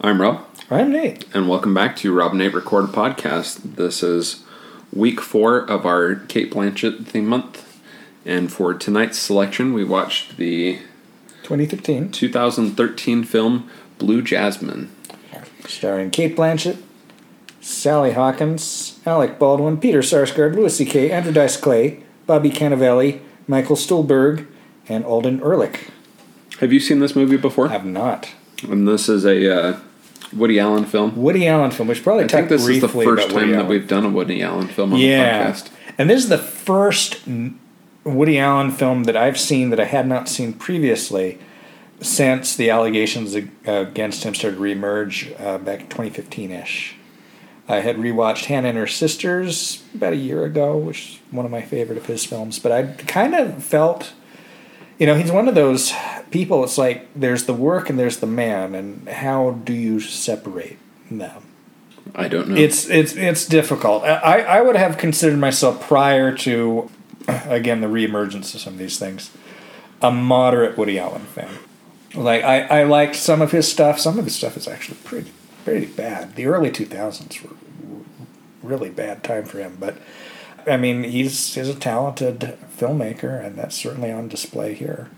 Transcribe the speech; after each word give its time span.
I'm 0.00 0.20
Rob, 0.20 0.44
I'm 0.70 0.92
Nate. 0.92 1.24
and 1.34 1.48
welcome 1.48 1.72
back 1.74 1.96
to 1.96 2.12
Rob 2.12 2.32
and 2.32 2.40
Nate 2.40 2.54
Record 2.54 2.86
Podcast. 2.86 3.76
This 3.76 4.02
is 4.02 4.42
week 4.92 5.20
four 5.20 5.58
of 5.58 5.86
our 5.86 6.16
Cate 6.16 6.52
Blanchett 6.52 7.06
theme 7.06 7.26
month. 7.26 7.80
And 8.26 8.52
for 8.52 8.74
tonight's 8.74 9.18
selection, 9.18 9.72
we 9.72 9.84
watched 9.84 10.36
the 10.36 10.78
2013, 11.44 12.10
2013 12.10 13.24
film 13.24 13.70
Blue 13.98 14.22
Jasmine. 14.22 14.90
starring 15.66 16.10
Cate 16.10 16.36
Blanchett, 16.36 16.78
Sally 17.60 18.12
Hawkins, 18.12 18.98
Alec 19.06 19.38
Baldwin, 19.38 19.78
Peter 19.78 20.00
Sarsgaard, 20.00 20.54
Louis 20.54 20.76
C.K., 20.76 21.10
Andrew 21.10 21.32
Dice 21.32 21.56
Clay, 21.56 22.02
Bobby 22.26 22.50
Cannavale, 22.50 23.20
Michael 23.46 23.76
Stuhlbarg, 23.76 24.46
and 24.88 25.04
Alden 25.04 25.40
Ehrlich. 25.40 25.88
Have 26.60 26.72
you 26.72 26.80
seen 26.80 27.00
this 27.00 27.16
movie 27.16 27.36
before? 27.36 27.68
I 27.68 27.72
have 27.72 27.84
not. 27.86 28.30
And 28.70 28.86
this 28.86 29.08
is 29.08 29.24
a 29.24 29.54
uh, 29.54 29.80
Woody 30.32 30.58
Allen 30.58 30.84
film. 30.84 31.16
Woody 31.16 31.46
Allen 31.46 31.70
film, 31.70 31.88
which 31.88 32.02
probably 32.02 32.24
I 32.24 32.28
think 32.28 32.48
this 32.48 32.66
is 32.66 32.80
the 32.80 32.88
briefly 32.88 33.04
first 33.04 33.26
about 33.26 33.34
Woody 33.34 33.46
time 33.46 33.52
that 33.52 33.58
Allen. 33.58 33.68
we've 33.68 33.88
done 33.88 34.04
a 34.04 34.10
Woody 34.10 34.42
Allen 34.42 34.68
film 34.68 34.92
on 34.92 34.98
yeah, 34.98 35.50
the 35.50 35.52
podcast. 35.52 35.70
and 35.98 36.10
this 36.10 36.22
is 36.22 36.28
the 36.28 36.38
first 36.38 37.20
Woody 38.04 38.38
Allen 38.38 38.70
film 38.70 39.04
that 39.04 39.16
I've 39.16 39.38
seen 39.38 39.70
that 39.70 39.80
I 39.80 39.84
had 39.84 40.06
not 40.06 40.28
seen 40.28 40.52
previously 40.52 41.38
since 42.00 42.56
the 42.56 42.70
allegations 42.70 43.34
ag- 43.34 43.50
against 43.66 44.24
him 44.24 44.34
started 44.34 44.56
to 44.56 44.62
reemerge 44.62 45.40
uh, 45.40 45.58
back 45.58 45.80
2015 45.80 46.50
ish. 46.50 46.96
I 47.66 47.76
had 47.76 47.96
rewatched 47.96 48.44
Hannah 48.46 48.68
and 48.68 48.78
Her 48.78 48.86
Sisters 48.86 49.82
about 49.94 50.12
a 50.12 50.16
year 50.16 50.44
ago, 50.44 50.76
which 50.76 50.98
is 50.98 51.18
one 51.30 51.46
of 51.46 51.50
my 51.50 51.62
favorite 51.62 51.96
of 51.96 52.06
his 52.06 52.24
films. 52.24 52.58
But 52.58 52.72
I 52.72 52.82
kind 53.04 53.34
of 53.34 53.64
felt, 53.64 54.12
you 54.98 55.06
know, 55.06 55.14
he's 55.14 55.32
one 55.32 55.48
of 55.48 55.54
those 55.54 55.92
people. 56.30 56.62
It's 56.64 56.78
like 56.78 57.08
there's 57.14 57.44
the 57.44 57.54
work 57.54 57.90
and 57.90 57.98
there's 57.98 58.18
the 58.18 58.26
man, 58.26 58.74
and 58.74 59.08
how 59.08 59.52
do 59.64 59.72
you 59.72 60.00
separate 60.00 60.78
them? 61.10 61.42
I 62.14 62.28
don't 62.28 62.48
know. 62.48 62.56
It's 62.56 62.88
it's 62.88 63.16
it's 63.16 63.46
difficult. 63.46 64.04
I 64.04 64.40
I 64.40 64.60
would 64.60 64.76
have 64.76 64.98
considered 64.98 65.38
myself 65.38 65.80
prior 65.80 66.34
to, 66.38 66.90
again, 67.26 67.80
the 67.80 67.86
reemergence 67.86 68.54
of 68.54 68.60
some 68.60 68.74
of 68.74 68.78
these 68.78 68.98
things, 68.98 69.30
a 70.00 70.10
moderate 70.10 70.76
Woody 70.78 70.98
Allen 70.98 71.22
fan. 71.22 71.58
Like 72.14 72.44
I 72.44 72.60
I 72.60 72.82
liked 72.84 73.16
some 73.16 73.42
of 73.42 73.52
his 73.52 73.70
stuff. 73.70 73.98
Some 73.98 74.18
of 74.18 74.24
his 74.24 74.36
stuff 74.36 74.56
is 74.56 74.68
actually 74.68 74.98
pretty 75.02 75.32
pretty 75.64 75.86
bad. 75.86 76.36
The 76.36 76.46
early 76.46 76.70
two 76.70 76.86
thousands 76.86 77.42
were 77.42 77.50
really 78.62 78.90
bad 78.90 79.24
time 79.24 79.44
for 79.44 79.58
him, 79.58 79.76
but. 79.80 79.96
I 80.66 80.76
mean, 80.76 81.04
he's 81.04 81.54
he's 81.54 81.68
a 81.68 81.74
talented 81.74 82.56
filmmaker, 82.76 83.44
and 83.44 83.56
that's 83.56 83.74
certainly 83.76 84.10
on 84.10 84.28
display 84.28 84.74
here. 84.74 85.08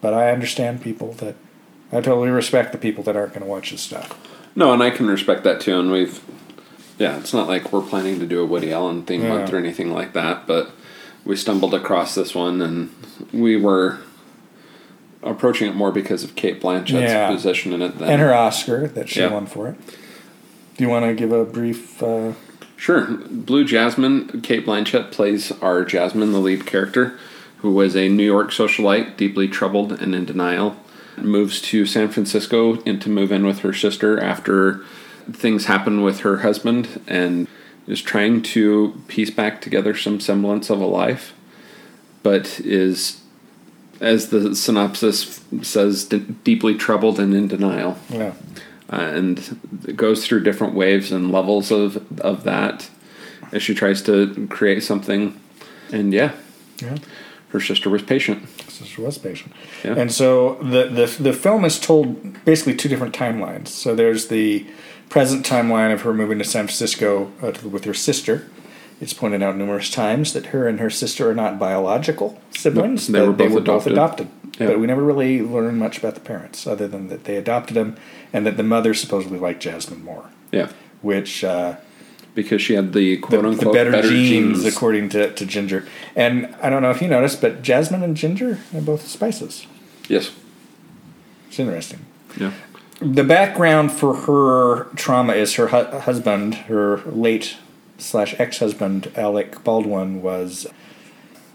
But 0.00 0.14
I 0.14 0.30
understand 0.32 0.82
people 0.82 1.12
that 1.14 1.36
I 1.92 2.00
totally 2.00 2.30
respect 2.30 2.72
the 2.72 2.78
people 2.78 3.04
that 3.04 3.16
aren't 3.16 3.32
going 3.34 3.42
to 3.44 3.48
watch 3.48 3.70
his 3.70 3.80
stuff. 3.80 4.18
No, 4.56 4.72
and 4.72 4.82
I 4.82 4.90
can 4.90 5.06
respect 5.06 5.44
that 5.44 5.60
too. 5.60 5.78
And 5.78 5.90
we've, 5.92 6.20
yeah, 6.98 7.18
it's 7.18 7.32
not 7.32 7.48
like 7.48 7.72
we're 7.72 7.82
planning 7.82 8.18
to 8.20 8.26
do 8.26 8.40
a 8.42 8.46
Woody 8.46 8.72
Allen 8.72 9.04
theme 9.04 9.28
month 9.28 9.52
or 9.52 9.56
anything 9.58 9.92
like 9.92 10.12
that, 10.14 10.46
but 10.46 10.70
we 11.24 11.36
stumbled 11.36 11.72
across 11.74 12.14
this 12.14 12.34
one 12.34 12.60
and 12.60 12.92
we 13.32 13.56
were 13.56 14.00
approaching 15.22 15.68
it 15.68 15.76
more 15.76 15.92
because 15.92 16.24
of 16.24 16.34
Cate 16.34 16.60
Blanchett's 16.60 17.12
Yeah. 17.12 17.28
position 17.30 17.72
in 17.72 17.80
it. 17.80 17.98
Than, 17.98 18.08
and 18.08 18.20
her 18.20 18.34
Oscar 18.34 18.88
that 18.88 19.08
she 19.08 19.20
Yeah. 19.20 19.32
won 19.32 19.46
for 19.46 19.68
it. 19.68 19.76
Do 20.76 20.84
you 20.84 20.90
want 20.90 21.04
to 21.04 21.14
give 21.14 21.30
a 21.32 21.44
brief? 21.44 22.02
Uh, 22.02 22.32
Sure. 22.82 23.06
Blue 23.06 23.64
Jasmine, 23.64 24.40
Cate 24.40 24.66
Blanchett 24.66 25.12
plays 25.12 25.52
our 25.62 25.84
Jasmine, 25.84 26.32
the 26.32 26.40
lead 26.40 26.66
character, 26.66 27.16
who 27.58 27.72
was 27.72 27.94
a 27.94 28.08
New 28.08 28.24
York 28.24 28.50
socialite, 28.50 29.16
deeply 29.16 29.46
troubled 29.46 29.92
and 29.92 30.16
in 30.16 30.24
denial. 30.24 30.74
Moves 31.16 31.62
to 31.62 31.86
San 31.86 32.08
Francisco 32.08 32.82
and 32.82 33.00
to 33.00 33.08
move 33.08 33.30
in 33.30 33.46
with 33.46 33.60
her 33.60 33.72
sister 33.72 34.18
after 34.18 34.84
things 35.30 35.66
happen 35.66 36.02
with 36.02 36.22
her 36.22 36.38
husband 36.38 37.00
and 37.06 37.46
is 37.86 38.02
trying 38.02 38.42
to 38.42 39.00
piece 39.06 39.30
back 39.30 39.60
together 39.60 39.96
some 39.96 40.18
semblance 40.18 40.68
of 40.68 40.80
a 40.80 40.84
life, 40.84 41.34
but 42.24 42.58
is, 42.64 43.20
as 44.00 44.30
the 44.30 44.56
synopsis 44.56 45.40
says, 45.62 46.06
d- 46.06 46.18
deeply 46.42 46.74
troubled 46.74 47.20
and 47.20 47.32
in 47.32 47.46
denial 47.46 47.96
yeah, 48.08 48.32
and 48.92 49.38
it 49.88 49.96
goes 49.96 50.26
through 50.26 50.42
different 50.42 50.74
waves 50.74 51.10
and 51.12 51.32
levels 51.32 51.70
of 51.70 52.20
of 52.20 52.44
that 52.44 52.88
as 53.52 53.62
she 53.62 53.74
tries 53.74 54.02
to 54.02 54.46
create 54.48 54.82
something. 54.82 55.38
And 55.92 56.12
yeah, 56.12 56.32
yeah. 56.80 56.96
her 57.50 57.60
sister 57.60 57.90
was 57.90 58.02
patient. 58.02 58.48
Sister 58.68 59.02
was 59.02 59.18
patient, 59.18 59.52
Yeah. 59.84 59.94
and 59.96 60.10
so 60.12 60.54
the, 60.62 60.88
the 60.88 61.22
the 61.22 61.32
film 61.32 61.64
is 61.64 61.78
told 61.78 62.44
basically 62.44 62.74
two 62.74 62.88
different 62.88 63.14
timelines. 63.14 63.68
So 63.68 63.94
there's 63.94 64.28
the 64.28 64.66
present 65.08 65.44
timeline 65.44 65.92
of 65.92 66.02
her 66.02 66.14
moving 66.14 66.38
to 66.38 66.44
San 66.44 66.66
Francisco 66.66 67.30
uh, 67.42 67.52
to, 67.52 67.68
with 67.68 67.84
her 67.84 67.94
sister. 67.94 68.46
It's 69.02 69.12
pointed 69.12 69.42
out 69.42 69.56
numerous 69.56 69.90
times 69.90 70.32
that 70.32 70.46
her 70.46 70.68
and 70.68 70.78
her 70.78 70.88
sister 70.88 71.28
are 71.28 71.34
not 71.34 71.58
biological 71.58 72.40
siblings. 72.52 73.08
they 73.08 73.20
were 73.20 73.32
both 73.32 73.56
adopted. 73.56 73.92
adopted. 73.94 74.28
Yeah. 74.60 74.68
But 74.68 74.78
we 74.78 74.86
never 74.86 75.02
really 75.02 75.42
learn 75.42 75.76
much 75.76 75.98
about 75.98 76.14
the 76.14 76.20
parents, 76.20 76.68
other 76.68 76.86
than 76.86 77.08
that 77.08 77.24
they 77.24 77.36
adopted 77.36 77.76
them, 77.76 77.96
and 78.32 78.46
that 78.46 78.56
the 78.56 78.62
mother 78.62 78.94
supposedly 78.94 79.40
liked 79.40 79.60
Jasmine 79.60 80.04
more, 80.04 80.26
Yeah, 80.52 80.70
which. 81.00 81.42
Uh, 81.42 81.78
because 82.36 82.62
she 82.62 82.74
had 82.74 82.92
the 82.92 83.16
the, 83.16 83.16
quote 83.16 83.42
the 83.42 83.48
unquote 83.48 83.74
better, 83.74 84.02
genes, 84.02 84.64
according 84.64 85.08
to, 85.08 85.32
to 85.34 85.46
Ginger. 85.46 85.84
And 86.14 86.54
I 86.62 86.70
don't 86.70 86.80
know 86.82 86.92
if 86.92 87.02
you 87.02 87.08
noticed, 87.08 87.40
but 87.40 87.60
jasmine 87.60 88.04
and 88.04 88.16
ginger 88.16 88.60
are 88.72 88.80
both 88.80 89.08
spices. 89.08 89.66
Yes. 90.08 90.30
It's 91.48 91.58
interesting. 91.58 92.06
Yeah. 92.38 92.52
The 93.00 93.24
background 93.24 93.90
for 93.90 94.14
her 94.14 94.84
trauma 94.94 95.32
is 95.32 95.56
her 95.56 95.66
hu- 95.66 95.98
husband, 95.98 96.54
her 96.54 96.98
late 96.98 97.56
slash 98.02 98.34
ex 98.38 98.58
husband, 98.58 99.10
Alec 99.16 99.62
Baldwin, 99.64 100.22
was. 100.22 100.66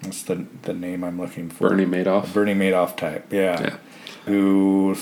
What's 0.01 0.21
the, 0.23 0.45
the 0.61 0.73
name 0.73 1.03
I'm 1.03 1.19
looking 1.19 1.49
for? 1.49 1.69
Bernie 1.69 1.85
Madoff. 1.85 2.31
Bernie 2.33 2.53
Madoff 2.53 2.95
type, 2.95 3.33
yeah. 3.33 3.59
Yeah. 3.61 3.77
Who 4.25 4.95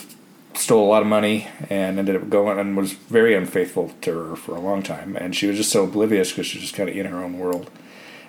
stole 0.53 0.85
a 0.85 0.89
lot 0.89 1.01
of 1.01 1.07
money 1.07 1.47
and 1.69 1.99
ended 1.99 2.15
up 2.15 2.29
going 2.29 2.57
and 2.57 2.77
was 2.77 2.93
very 2.93 3.35
unfaithful 3.35 3.93
to 4.01 4.17
her 4.17 4.35
for 4.35 4.55
a 4.55 4.59
long 4.59 4.81
time. 4.81 5.15
And 5.15 5.35
she 5.35 5.47
was 5.47 5.57
just 5.57 5.71
so 5.71 5.83
oblivious 5.83 6.31
because 6.31 6.47
she 6.47 6.57
was 6.57 6.63
just 6.63 6.75
kind 6.75 6.89
of 6.89 6.95
in 6.95 7.05
her 7.07 7.23
own 7.23 7.37
world. 7.37 7.69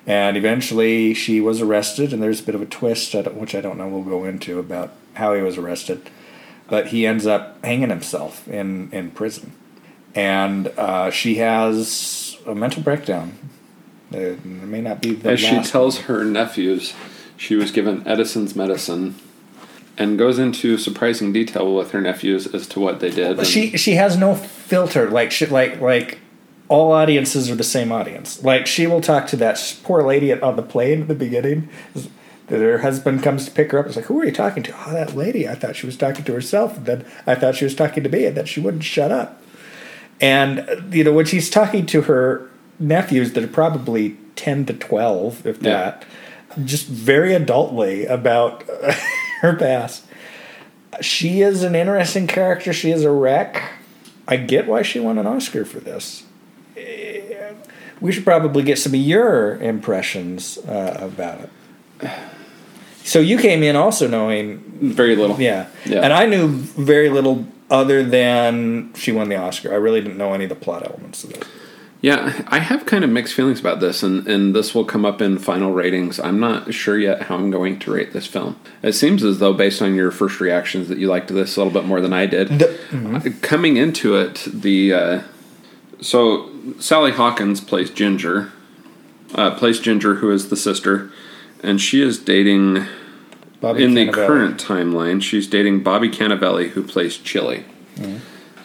And 0.07 0.37
eventually 0.37 1.15
she 1.15 1.41
was 1.41 1.61
arrested, 1.61 2.13
and 2.13 2.23
there's 2.23 2.41
a 2.41 2.45
bit 2.45 2.55
of 2.55 2.63
a 2.63 2.67
twist, 2.67 3.15
which 3.15 3.55
I 3.55 3.61
don't 3.61 3.77
know 3.77 3.89
we'll 3.89 4.03
go 4.03 4.25
into, 4.25 4.59
about 4.59 4.93
how 5.15 5.35
he 5.35 5.43
was 5.43 5.59
arrested. 5.59 6.09
But 6.69 6.89
he 6.89 7.07
ends 7.07 7.27
up 7.27 7.65
hanging 7.65 7.91
himself 7.91 8.47
in, 8.47 8.91
in 8.93 9.11
prison. 9.11 9.53
And 10.15 10.69
uh, 10.79 11.11
she 11.11 11.37
has 11.37 12.36
a 12.47 12.55
mental 12.55 12.83
breakdown. 12.83 13.37
It 14.13 14.45
may 14.45 14.81
not 14.81 15.03
be 15.03 15.15
the 15.15 15.31
As 15.31 15.41
she 15.41 15.61
tells 15.63 16.03
her 16.03 16.25
nephews, 16.25 16.95
she 17.37 17.57
was 17.57 17.71
given 17.71 18.07
Edison's 18.07 18.55
medicine, 18.55 19.17
and 19.99 20.19
goes 20.19 20.39
into 20.39 20.79
surprising 20.79 21.33
detail 21.33 21.75
with 21.75 21.91
her 21.91 22.01
nephews 22.01 22.47
as 22.55 22.67
to 22.69 22.81
what 22.81 23.01
they 23.01 23.11
did. 23.11 23.39
and- 23.39 23.47
she 23.47 23.77
she 23.77 23.95
has 23.95 24.17
no 24.17 24.35
filter. 24.35 25.11
Like 25.11 25.33
she 25.33 25.47
like 25.47 25.81
like 25.81 26.19
all 26.69 26.93
audiences 26.93 27.51
are 27.51 27.55
the 27.57 27.65
same 27.65 27.91
audience. 27.91 28.43
Like 28.43 28.67
she 28.67 28.87
will 28.87 29.01
talk 29.01 29.27
to 29.29 29.37
that 29.37 29.79
poor 29.83 30.03
lady 30.03 30.31
at, 30.31 30.43
on 30.43 30.57
the 30.57 30.63
plane 30.63 31.03
at 31.03 31.09
the 31.09 31.15
beginning. 31.15 31.69
That 32.49 32.61
her 32.61 32.79
husband 32.79 33.25
comes 33.25 33.45
to 33.47 33.51
pick 33.51 33.73
her 33.73 33.79
up. 33.81 33.87
It's 33.87 33.97
like 33.97 34.05
who 34.05 34.21
are 34.21 34.25
you 34.25 34.31
talking 34.31 34.63
to? 34.63 34.75
Oh 34.87 34.93
that 34.93 35.17
lady. 35.17 35.49
I 35.49 35.57
thought 35.57 35.75
she 35.75 35.87
was 35.87 35.97
talking 35.97 36.25
to 36.27 36.33
herself. 36.33 36.77
And 36.77 36.87
then 36.87 37.05
i 37.27 37.35
thought 37.35 37.57
she 37.57 37.65
was 37.65 37.75
talking 37.75 38.05
to 38.05 38.09
me 38.09 38.25
and 38.25 38.37
then 38.37 38.47
she 38.47 38.61
wouldn't 38.61 38.85
shut 38.85 39.11
up 39.11 39.43
and 40.21 40.61
uh, 40.61 40.77
you 40.91 41.05
know 41.05 41.13
when 41.13 41.27
she's 41.27 41.51
talking 41.51 41.87
to 41.87 42.03
her 42.03 42.49
nephews 42.79 43.33
that 43.33 43.43
are 43.45 43.49
probably 43.49 44.17
10 44.37 44.67
to 44.67 44.73
12 44.75 45.47
if 45.47 45.63
Yeah. 45.63 45.71
that 45.71 46.05
just 46.65 46.87
very 46.89 47.31
adultly 47.35 48.09
about 48.11 48.63
her 49.41 49.57
past 49.57 50.05
she 51.03 51.43
is 51.43 51.63
an 51.63 51.75
interesting 51.75 52.27
character. 52.27 52.73
She 52.73 52.91
is 52.91 53.05
a 53.05 53.11
wreck. 53.11 53.63
I 54.27 54.37
get 54.39 54.67
why 54.67 54.81
she 54.81 54.99
won 54.99 55.19
an 55.19 55.27
Oscar 55.27 55.67
for 55.67 55.79
this. 55.79 56.25
Eh, 56.75 57.53
We 58.01 58.13
should 58.13 58.25
probably 58.25 58.63
get 58.63 58.79
some 58.79 58.95
of 58.95 59.01
your 59.01 59.57
impressions 59.61 60.57
uh, 60.57 60.97
about 60.99 61.41
it. 62.01 62.11
So 63.05 63.19
you 63.21 63.37
came 63.39 63.63
in 63.63 63.77
also 63.77 64.09
knowing, 64.09 64.59
very 64.81 65.17
little. 65.17 65.39
yeah. 65.39 65.67
Yeah. 65.85 66.01
and 66.01 66.15
I 66.15 66.25
knew 66.25 66.49
very 66.49 67.11
little 67.11 67.47
other 67.71 68.03
than 68.05 68.93
she 68.95 69.13
won 69.13 69.29
the 69.29 69.37
Oscar. 69.37 69.73
I 69.73 69.77
really 69.77 70.01
didn't 70.01 70.19
know 70.19 70.33
any 70.33 70.45
of 70.45 70.51
the 70.51 70.57
plot 70.57 70.85
elements 70.87 71.25
of 71.25 71.33
this. 71.33 71.43
Yeah, 72.03 72.45
I 72.49 72.59
have 72.59 72.85
kind 72.87 73.03
of 73.05 73.11
mixed 73.11 73.35
feelings 73.35 73.59
about 73.59 73.81
this, 73.81 74.03
and, 74.03 74.29
and 74.29 74.55
this 74.55 74.75
will 74.75 74.85
come 74.85 75.05
up 75.07 75.21
in 75.23 75.39
final 75.39 75.73
ratings. 75.73 76.21
I'm 76.21 76.39
not 76.39 76.73
sure 76.75 76.99
yet 76.99 77.23
how 77.23 77.37
I'm 77.37 77.51
going 77.51 77.79
to 77.81 77.91
rate 77.91 78.13
this 78.13 78.27
film. 78.27 78.61
It 78.83 78.93
seems 78.93 79.25
as 79.25 79.39
though, 79.39 79.55
based 79.55 79.81
on 79.81 79.95
your 79.95 80.11
first 80.11 80.39
reactions, 80.39 80.89
that 80.89 80.99
you 80.99 81.09
liked 81.09 81.29
this 81.29 81.57
a 81.57 81.61
little 81.65 81.73
bit 81.73 81.87
more 81.89 82.01
than 82.03 82.13
I 82.13 82.27
did. 82.27 82.49
The- 82.59 82.79
Uh, 82.93 83.21
Coming 83.41 83.77
into 83.79 84.15
it, 84.15 84.47
the 84.53 84.93
uh, 84.93 85.21
so 86.01 86.51
Sally 86.79 87.13
Hawkins 87.13 87.61
plays 87.63 87.91
Ginger, 87.91 88.53
uh, 89.35 89.53
plays 89.57 89.81
Ginger, 89.81 90.17
who 90.17 90.31
is 90.31 90.51
the 90.51 90.57
sister, 90.57 91.11
and 91.63 91.81
she 91.81 92.03
is 92.03 92.19
dating 92.19 92.85
Bobby 93.67 93.85
in 93.85 93.95
the 93.95 94.07
Cannavale. 94.07 94.13
current 94.27 94.63
timeline. 94.63 95.23
She's 95.23 95.47
dating 95.47 95.83
Bobby 95.83 96.09
Cannavale, 96.09 96.69
who 96.71 96.83
plays 96.83 97.17
Chili. 97.19 97.65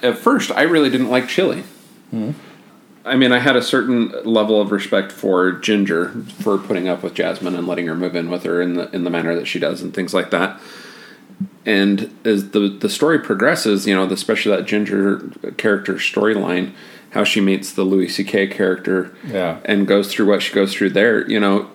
at 0.03 0.17
first, 0.17 0.51
I 0.51 0.63
really 0.63 0.89
didn't 0.89 1.09
like 1.09 1.27
Chili. 1.27 1.63
I 3.03 3.15
mean, 3.15 3.31
I 3.31 3.39
had 3.39 3.55
a 3.55 3.63
certain 3.63 4.11
level 4.25 4.61
of 4.61 4.71
respect 4.71 5.11
for 5.11 5.53
Ginger 5.53 6.09
for 6.39 6.57
putting 6.59 6.87
up 6.87 7.01
with 7.01 7.13
Jasmine 7.15 7.55
and 7.55 7.65
letting 7.67 7.87
her 7.87 7.95
move 7.95 8.15
in 8.15 8.29
with 8.29 8.43
her 8.43 8.61
in 8.61 8.75
the 8.75 8.89
in 8.95 9.03
the 9.05 9.09
manner 9.09 9.33
that 9.35 9.47
she 9.47 9.57
does 9.59 9.81
and 9.81 9.93
things 9.93 10.13
like 10.13 10.29
that. 10.31 10.59
And 11.65 12.13
as 12.25 12.51
the 12.51 12.69
the 12.69 12.89
story 12.89 13.17
progresses, 13.19 13.87
you 13.87 13.95
know, 13.95 14.03
especially 14.05 14.55
that 14.55 14.65
Ginger 14.65 15.31
character 15.57 15.95
storyline, 15.95 16.73
how 17.11 17.23
she 17.23 17.41
meets 17.41 17.73
the 17.73 17.83
Louis 17.83 18.07
C.K. 18.09 18.47
character, 18.47 19.15
Yeah. 19.27 19.57
and 19.65 19.87
goes 19.87 20.11
through 20.11 20.27
what 20.27 20.41
she 20.43 20.53
goes 20.53 20.73
through 20.73 20.91
there, 20.91 21.27
you 21.29 21.39
know, 21.39 21.69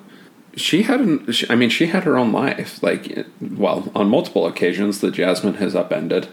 she 0.57 0.83
had 0.83 1.01
an, 1.01 1.31
she, 1.33 1.49
I 1.51 1.55
mean, 1.55 1.71
she 1.71 1.87
had 1.87 2.05
her 2.05 2.17
own 2.17 2.33
life, 2.33 2.83
like, 2.83 3.27
well, 3.41 3.93
on 3.95 4.09
multiple 4.09 4.47
occasions 4.47 5.01
that 5.01 5.13
Jasmine 5.13 5.55
has 5.55 5.77
upended, 5.77 6.29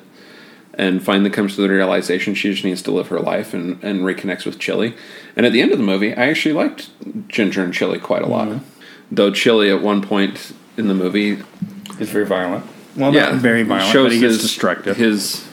and 0.75 1.03
finally 1.03 1.29
comes 1.29 1.55
to 1.55 1.61
the 1.61 1.69
realization 1.69 2.33
she 2.33 2.51
just 2.51 2.63
needs 2.63 2.81
to 2.81 2.91
live 2.91 3.09
her 3.09 3.19
life 3.19 3.53
and, 3.53 3.83
and 3.83 4.01
reconnects 4.01 4.45
with 4.45 4.57
Chili. 4.57 4.95
And 5.35 5.45
at 5.45 5.51
the 5.51 5.61
end 5.61 5.71
of 5.71 5.77
the 5.77 5.83
movie, 5.83 6.13
I 6.13 6.27
actually 6.29 6.53
liked 6.53 6.89
Ginger 7.27 7.63
and 7.63 7.73
Chili 7.73 7.99
quite 7.99 8.23
a 8.23 8.27
lot, 8.27 8.47
mm-hmm. 8.47 8.65
though 9.11 9.29
Chili 9.29 9.69
at 9.69 9.81
one 9.81 10.01
point 10.01 10.53
in 10.77 10.87
the 10.87 10.95
movie, 10.95 11.43
is 11.99 12.09
very 12.09 12.25
violent. 12.25 12.65
Well, 12.95 13.13
yeah, 13.13 13.31
not 13.31 13.35
very 13.35 13.63
violent, 13.63 13.91
shows 13.91 14.05
but 14.05 14.13
he 14.13 14.19
gets 14.19 14.35
his, 14.35 14.41
destructive. 14.41 14.97
His 14.97 15.43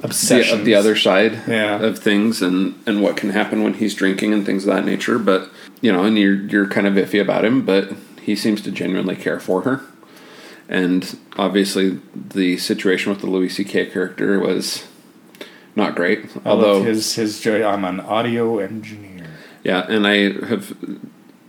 the, 0.00 0.06
Obsession. 0.06 0.64
the 0.64 0.74
other 0.74 0.96
side 0.96 1.42
Yeah. 1.48 1.82
of 1.82 1.98
things 1.98 2.42
and, 2.42 2.80
and 2.86 3.02
what 3.02 3.16
can 3.16 3.30
happen 3.30 3.62
when 3.62 3.74
he's 3.74 3.94
drinking 3.94 4.32
and 4.32 4.44
things 4.44 4.66
of 4.66 4.74
that 4.74 4.84
nature. 4.84 5.18
But 5.18 5.50
you 5.80 5.92
know, 5.92 6.04
and 6.04 6.18
you're 6.18 6.34
you're 6.34 6.66
kind 6.68 6.86
of 6.86 6.94
iffy 6.94 7.20
about 7.20 7.44
him, 7.44 7.64
but 7.64 7.90
he 8.28 8.36
seems 8.36 8.60
to 8.60 8.70
genuinely 8.70 9.16
care 9.16 9.40
for 9.40 9.62
her. 9.62 9.80
And 10.68 11.18
obviously, 11.38 11.98
the 12.14 12.58
situation 12.58 13.10
with 13.10 13.22
the 13.22 13.26
Louis 13.26 13.48
C.K. 13.48 13.86
character 13.86 14.38
was 14.38 14.86
not 15.74 15.94
great. 15.94 16.26
Although, 16.44 16.82
his 16.82 17.14
his 17.14 17.40
joy. 17.40 17.64
I'm 17.64 17.86
an 17.86 18.00
audio 18.00 18.58
engineer. 18.58 19.30
yeah, 19.64 19.86
and 19.88 20.06
I 20.06 20.46
have 20.46 20.76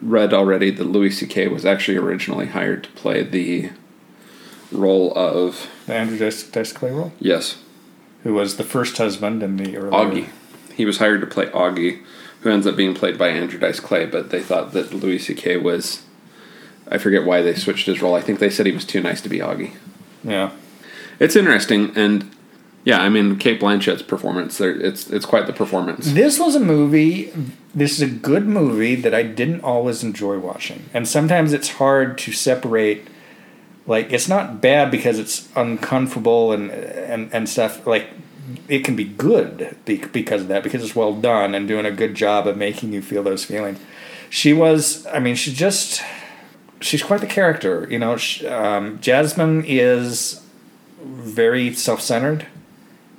read 0.02 0.34
already 0.34 0.72
that 0.72 0.86
Louis 0.86 1.12
C.K. 1.12 1.50
was 1.50 1.66
actually 1.66 1.98
originally 1.98 2.46
hired 2.46 2.86
to 2.86 2.90
play 2.92 3.24
the 3.24 3.72
role 4.72 5.12
of 5.18 5.68
The 5.86 5.96
Andrew 5.96 6.18
Dice, 6.18 6.44
Dice 6.44 6.72
Clay 6.72 6.92
role, 6.92 7.12
yes, 7.20 7.62
who 8.24 8.34
was 8.34 8.56
the 8.56 8.64
first 8.64 8.98
husband 8.98 9.44
in 9.44 9.58
the 9.58 9.75
early 9.75 9.92
Augie. 9.92 10.30
He 10.74 10.86
was 10.86 11.00
hired 11.00 11.20
to 11.20 11.28
play 11.28 11.48
Augie, 11.48 12.04
who 12.40 12.50
ends 12.50 12.66
up 12.66 12.78
being 12.78 12.96
played 12.96 13.18
by 13.18 13.28
Andrew 13.28 13.60
Dice 13.60 13.82
Clay, 13.82 14.06
but 14.06 14.30
they 14.30 14.42
thought 14.42 14.72
that 14.72 14.94
Louis 14.94 15.20
C.K. 15.20 15.58
was. 15.58 16.04
I 16.89 16.97
forget 16.97 17.25
why 17.25 17.41
they 17.41 17.53
switched 17.53 17.86
his 17.86 18.01
role. 18.01 18.15
I 18.15 18.21
think 18.21 18.39
they 18.39 18.50
said 18.50 18.65
he 18.65 18.71
was 18.71 18.86
too 18.86 19.01
nice 19.01 19.21
to 19.21 19.30
be 19.30 19.39
Augie. 19.39 19.74
Yeah. 20.24 20.51
It's 21.19 21.36
interesting, 21.36 21.91
and 21.95 22.30
yeah, 22.86 23.01
I 23.01 23.09
mean 23.09 23.38
Cate 23.38 23.59
Blanchett's 23.59 24.01
performance. 24.01 24.57
There, 24.57 24.71
it's 24.71 25.09
it's 25.09 25.25
quite 25.25 25.47
the 25.47 25.53
performance. 25.53 26.13
This 26.13 26.39
was 26.39 26.56
a 26.56 26.59
movie. 26.59 27.33
This 27.75 27.91
is 27.91 28.01
a 28.01 28.07
good 28.07 28.47
movie 28.47 28.95
that 28.95 29.13
I 29.13 29.24
didn't 29.24 29.62
always 29.62 30.01
enjoy 30.03 30.39
watching, 30.39 30.89
and 30.94 31.07
sometimes 31.07 31.51
it's 31.53 31.74
hard 31.74 32.18
to 32.19 32.31
separate. 32.31 33.07
Like 33.86 34.12
it's 34.13 34.30
not 34.30 34.62
bad 34.62 34.91
because 34.91 35.19
it's 35.19 35.50
uncomfortable 35.56 36.53
and 36.53 36.71
and 36.71 37.33
and 37.33 37.50
stuff. 37.50 37.86
Like 37.86 38.07
it 38.68 38.86
can 38.86 38.95
be 38.95 39.03
good 39.03 39.75
because 39.86 40.41
of 40.44 40.47
that 40.47 40.63
because 40.63 40.83
it's 40.83 40.95
well 40.95 41.13
done 41.13 41.53
and 41.53 41.68
doing 41.68 41.86
a 41.86 41.91
good 41.91 42.15
job 42.15 42.47
of 42.47 42.56
making 42.56 42.94
you 42.94 43.01
feel 43.01 43.24
those 43.24 43.44
feelings. 43.44 43.80
She 44.30 44.53
was. 44.53 45.06
I 45.07 45.19
mean, 45.19 45.36
she 45.36 45.53
just. 45.53 46.01
She's 46.81 47.04
quite 47.04 47.22
the 47.22 47.28
character, 47.28 47.88
you 47.90 48.00
know. 48.00 48.16
Sh 48.18 48.44
um, 48.46 49.00
Jasmine 49.02 49.64
is 49.68 50.42
very 51.04 51.74
self-centered 51.74 52.46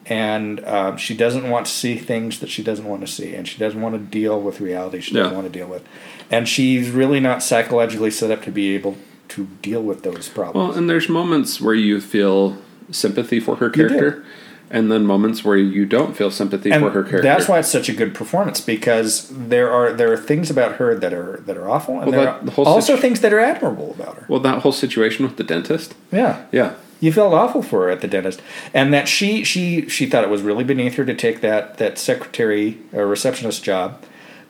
and 0.07 0.65
um, 0.67 0.97
she 0.97 1.17
doesn't 1.17 1.49
want 1.49 1.67
to 1.67 1.73
see 1.73 1.97
things 1.97 2.41
that 2.41 2.49
she 2.49 2.62
doesn't 2.65 2.85
want 2.87 3.01
to 3.03 3.07
see, 3.07 3.35
and 3.35 3.47
she 3.47 3.59
doesn't 3.59 3.81
want 3.81 3.95
to 3.95 4.01
deal 4.01 4.41
with 4.41 4.61
reality 4.61 5.01
she 5.01 5.15
doesn't 5.15 5.31
Yeah. 5.33 5.37
want 5.41 5.53
to 5.53 5.57
deal 5.59 5.69
with, 5.69 5.85
and 6.31 6.49
she's 6.49 6.91
really 6.91 7.21
not 7.21 7.43
psychologically 7.43 8.11
set 8.11 8.31
up 8.31 8.43
to 8.45 8.51
be 8.51 8.75
able 8.75 8.97
to 9.29 9.47
deal 9.63 9.83
with 9.83 10.03
those 10.03 10.29
problems. 10.29 10.71
Well, 10.71 10.77
and 10.79 10.91
there's 10.91 11.09
moments 11.09 11.61
where 11.61 11.75
you 11.75 12.01
feel 12.01 12.59
sympathy 12.91 13.39
for 13.39 13.56
her 13.56 13.71
character, 13.71 14.25
and 14.70 14.90
then 14.90 15.05
moments 15.05 15.44
where 15.44 15.56
you 15.56 15.84
don't 15.84 16.17
feel 16.17 16.31
sympathy 16.31 16.70
and 16.70 16.82
for 16.82 16.90
her 16.90 17.02
character. 17.02 17.22
that's 17.22 17.49
why 17.49 17.58
it's 17.58 17.70
such 17.70 17.88
a 17.88 17.93
good 17.93 18.14
performance 18.14 18.61
because 18.61 19.28
there 19.31 19.70
are 19.70 19.93
there 19.93 20.12
are 20.12 20.17
things 20.17 20.50
about 20.50 20.76
her 20.76 20.94
that 20.94 21.12
are 21.12 21.43
that 21.46 21.56
are 21.56 21.69
awful, 21.69 22.00
and 22.00 22.11
Well, 22.12 22.20
there 22.20 22.31
are 22.34 22.44
the 22.44 22.52
whole 22.52 22.67
also 22.67 22.94
situ- 22.94 23.02
things 23.02 23.20
that 23.20 23.32
are 23.32 23.40
admirable 23.40 23.93
about 23.99 24.17
her. 24.17 24.26
Well, 24.28 24.40
that 24.40 24.61
whole 24.62 24.72
situation 24.72 25.25
with 25.26 25.37
the 25.37 25.44
dentist. 25.44 25.94
Yeah, 26.12 26.44
Yeah. 26.52 26.75
You 27.02 27.12
felt 27.12 27.32
awful 27.32 27.62
for 27.62 27.84
her 27.84 27.90
at 27.90 28.02
the 28.02 28.08
dentist, 28.08 28.43
and 28.75 28.93
that 28.93 29.08
she 29.08 29.43
she 29.43 29.88
she 29.88 30.05
thought 30.05 30.22
it 30.22 30.28
was 30.28 30.43
really 30.43 30.64
beneath 30.64 30.96
her 30.96 31.05
to 31.06 31.14
take 31.14 31.40
that 31.40 31.78
that 31.78 31.96
secretary 31.99 32.76
or 32.93 33.06
receptionist 33.06 33.64
job, 33.64 34.02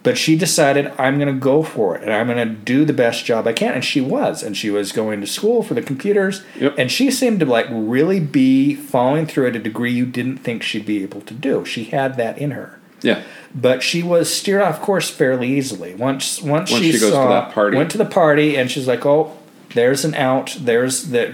but 0.03 0.17
she 0.17 0.37
decided 0.37 0.91
I'm 0.99 1.19
going 1.19 1.33
to 1.33 1.39
go 1.41 1.63
for 1.63 1.95
it 1.97 2.03
and 2.03 2.13
I'm 2.13 2.27
going 2.27 2.39
to 2.49 2.55
do 2.55 2.85
the 2.85 2.93
best 2.93 3.25
job 3.25 3.47
I 3.47 3.53
can, 3.53 3.75
and 3.75 3.85
she 3.85 4.01
was, 4.01 4.43
and 4.43 4.57
she 4.57 4.71
was 4.71 4.93
going 4.93 5.21
to 5.21 5.27
school 5.27 5.63
for 5.63 5.75
the 5.75 5.83
computers, 5.83 6.43
Yep. 6.59 6.75
and 6.79 6.91
she 6.91 7.11
seemed 7.11 7.41
to 7.41 7.47
like 7.47 7.67
really 7.71 8.19
be 8.21 8.75
following 8.75 9.27
through 9.27 9.49
at 9.49 9.57
a 9.57 9.59
degree 9.59 9.93
you 9.93 10.07
didn't 10.07 10.39
think 10.39 10.63
she'd 10.63 10.87
be 10.87 11.03
able 11.03 11.21
to 11.23 11.35
do. 11.35 11.65
She 11.65 11.85
had 11.85 12.17
that 12.17 12.39
in 12.39 12.53
her 12.53 12.79
Yeah. 13.03 13.23
but 13.55 13.83
she 13.83 14.03
was 14.03 14.33
steered 14.35 14.63
off 14.63 14.81
course 14.81 15.11
fairly 15.11 15.49
easily. 15.49 15.95
Once 15.95 16.41
once, 16.41 16.71
Once 16.71 16.83
she, 16.83 16.93
she 16.93 16.99
goes 16.99 17.11
to 17.11 17.17
saw, 17.17 17.29
that 17.29 17.53
party. 17.53 17.77
went 17.77 17.91
to 17.91 17.99
the 17.99 18.05
party, 18.07 18.57
and 18.57 18.71
she's 18.71 18.87
like, 18.89 19.05
"Oh, 19.05 19.37
there's 19.75 20.05
an 20.05 20.15
out. 20.15 20.57
There's 20.61 21.05
that." 21.11 21.29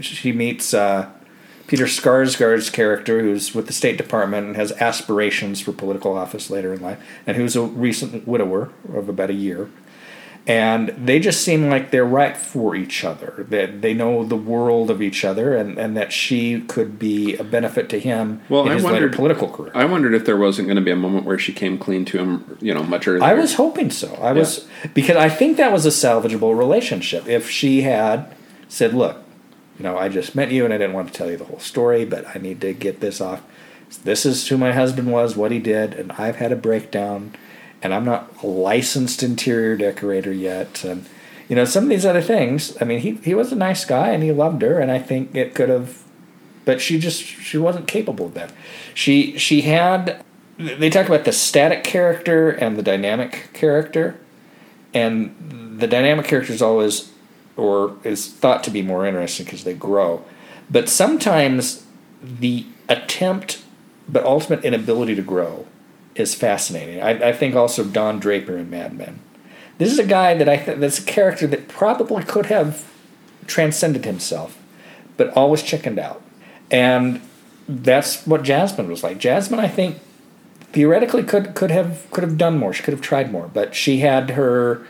She 0.00 0.32
meets 0.32 0.72
uh, 0.74 1.06
Peter 1.66 1.84
Sarsgaard's 1.86 2.70
character, 2.70 3.20
who's 3.20 3.54
with 3.54 3.66
the 3.66 3.72
State 3.72 3.96
Department 3.98 4.46
and 4.46 4.56
has 4.56 4.72
aspirations 4.72 5.60
for 5.60 5.72
political 5.72 6.16
office 6.16 6.48
later 6.50 6.72
in 6.72 6.80
life, 6.80 6.98
and 7.26 7.36
who's 7.36 7.56
a 7.56 7.62
recent 7.62 8.26
widower 8.26 8.70
of 8.94 9.08
about 9.08 9.30
a 9.30 9.34
year. 9.34 9.68
And 10.48 10.90
they 10.90 11.18
just 11.18 11.42
seem 11.42 11.68
like 11.68 11.90
they're 11.90 12.04
right 12.04 12.36
for 12.36 12.76
each 12.76 13.02
other. 13.04 13.44
That 13.48 13.82
they 13.82 13.94
know 13.94 14.24
the 14.24 14.36
world 14.36 14.90
of 14.92 15.02
each 15.02 15.24
other, 15.24 15.56
and, 15.56 15.76
and 15.76 15.96
that 15.96 16.12
she 16.12 16.60
could 16.60 17.00
be 17.00 17.34
a 17.36 17.42
benefit 17.42 17.88
to 17.88 17.98
him 17.98 18.42
Well, 18.48 18.62
in 18.62 18.68
I 18.70 18.74
his 18.74 18.84
later 18.84 18.92
wondered- 18.94 19.12
political 19.16 19.48
career. 19.48 19.72
I 19.74 19.86
wondered 19.86 20.14
if 20.14 20.24
there 20.24 20.36
wasn't 20.36 20.68
going 20.68 20.76
to 20.76 20.82
be 20.82 20.92
a 20.92 20.96
moment 20.96 21.24
where 21.26 21.36
she 21.36 21.52
came 21.52 21.78
clean 21.78 22.04
to 22.04 22.18
him, 22.18 22.58
you 22.60 22.72
know, 22.72 22.84
much 22.84 23.08
earlier. 23.08 23.24
I 23.24 23.34
was 23.34 23.54
hoping 23.54 23.90
so. 23.90 24.14
I 24.22 24.30
was 24.30 24.68
because 24.94 25.16
I 25.16 25.28
think 25.28 25.56
that 25.56 25.72
was 25.72 25.84
a 25.84 25.88
salvageable 25.88 26.56
relationship. 26.56 27.26
If 27.26 27.50
she 27.50 27.82
had 27.82 28.32
said, 28.68 28.94
"Look, 28.94 29.16
you 29.78 29.82
know, 29.82 29.98
I 29.98 30.08
just 30.08 30.34
met 30.34 30.50
you 30.50 30.64
and 30.64 30.72
I 30.72 30.78
didn't 30.78 30.94
want 30.94 31.08
to 31.08 31.14
tell 31.14 31.30
you 31.30 31.36
the 31.36 31.44
whole 31.44 31.58
story, 31.58 32.04
but 32.04 32.26
I 32.34 32.38
need 32.38 32.60
to 32.62 32.72
get 32.72 33.00
this 33.00 33.20
off. 33.20 33.42
This 34.04 34.26
is 34.26 34.48
who 34.48 34.58
my 34.58 34.72
husband 34.72 35.12
was, 35.12 35.36
what 35.36 35.52
he 35.52 35.58
did, 35.58 35.94
and 35.94 36.12
I've 36.12 36.36
had 36.36 36.50
a 36.50 36.56
breakdown, 36.56 37.34
and 37.82 37.94
I'm 37.94 38.04
not 38.04 38.32
a 38.42 38.46
licensed 38.46 39.22
interior 39.22 39.76
decorator 39.76 40.32
yet, 40.32 40.84
and 40.84 41.06
you 41.48 41.54
know, 41.54 41.64
some 41.64 41.84
of 41.84 41.90
these 41.90 42.04
other 42.04 42.22
things. 42.22 42.76
I 42.80 42.84
mean, 42.84 42.98
he 43.00 43.12
he 43.12 43.34
was 43.34 43.52
a 43.52 43.56
nice 43.56 43.84
guy 43.84 44.08
and 44.08 44.22
he 44.22 44.32
loved 44.32 44.62
her, 44.62 44.80
and 44.80 44.90
I 44.90 44.98
think 44.98 45.34
it 45.36 45.54
could 45.54 45.68
have, 45.68 46.02
but 46.64 46.80
she 46.80 46.98
just 46.98 47.22
she 47.22 47.58
wasn't 47.58 47.86
capable 47.86 48.26
of 48.26 48.34
that. 48.34 48.52
She 48.94 49.38
she 49.38 49.62
had 49.62 50.24
they 50.58 50.90
talk 50.90 51.06
about 51.06 51.24
the 51.24 51.32
static 51.32 51.84
character 51.84 52.50
and 52.50 52.76
the 52.76 52.82
dynamic 52.82 53.50
character 53.52 54.18
and 54.94 55.78
the 55.78 55.86
dynamic 55.86 56.26
character 56.26 56.52
is 56.52 56.62
always 56.62 57.12
or 57.56 57.96
is 58.04 58.28
thought 58.28 58.62
to 58.64 58.70
be 58.70 58.82
more 58.82 59.06
interesting 59.06 59.44
because 59.44 59.64
they 59.64 59.74
grow. 59.74 60.24
But 60.70 60.88
sometimes 60.88 61.86
the 62.22 62.66
attempt 62.88 63.62
but 64.08 64.24
ultimate 64.24 64.64
inability 64.64 65.14
to 65.16 65.22
grow 65.22 65.66
is 66.14 66.34
fascinating. 66.34 67.02
I, 67.02 67.28
I 67.28 67.32
think 67.32 67.54
also 67.54 67.84
don 67.84 68.18
draper 68.18 68.56
in 68.56 68.70
mad 68.70 68.96
men. 68.96 69.20
This 69.78 69.92
is 69.92 69.98
a 69.98 70.06
guy 70.06 70.34
that 70.34 70.48
i 70.48 70.56
think 70.56 70.80
that's 70.80 70.98
a 70.98 71.04
character 71.04 71.46
that 71.46 71.68
probably 71.68 72.22
could 72.24 72.46
have 72.46 72.90
transcended 73.46 74.04
himself 74.04 74.58
but 75.16 75.30
always 75.30 75.62
chickened 75.62 75.98
out. 75.98 76.22
And 76.70 77.20
that's 77.68 78.26
what 78.26 78.42
jasmine 78.42 78.88
was 78.88 79.02
like. 79.02 79.18
Jasmine 79.18 79.60
i 79.60 79.68
think 79.68 79.98
theoretically 80.72 81.22
could 81.22 81.54
could 81.54 81.70
have 81.70 82.06
could 82.10 82.24
have 82.24 82.38
done 82.38 82.58
more. 82.58 82.72
She 82.72 82.82
could 82.82 82.94
have 82.94 83.02
tried 83.02 83.32
more, 83.32 83.48
but 83.52 83.74
she 83.74 83.98
had 83.98 84.30
her 84.30 84.86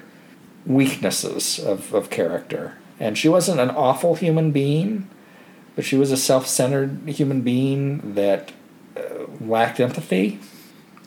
weaknesses 0.67 1.59
of, 1.59 1.95
of 1.95 2.11
character, 2.11 2.75
and 2.99 3.17
she 3.17 3.29
wasn't 3.29 3.61
an 3.61 3.71
awful 3.71 4.15
human 4.15 4.53
being, 4.53 5.09
but 5.75 5.85
she 5.85 5.97
was 5.97 6.11
a 6.11 6.17
self-centered 6.17 7.09
human 7.09 7.43
being 7.43 8.15
that 8.15 8.53
uh, 8.97 9.27
lacked 9.41 9.81
empathy. 9.81 10.41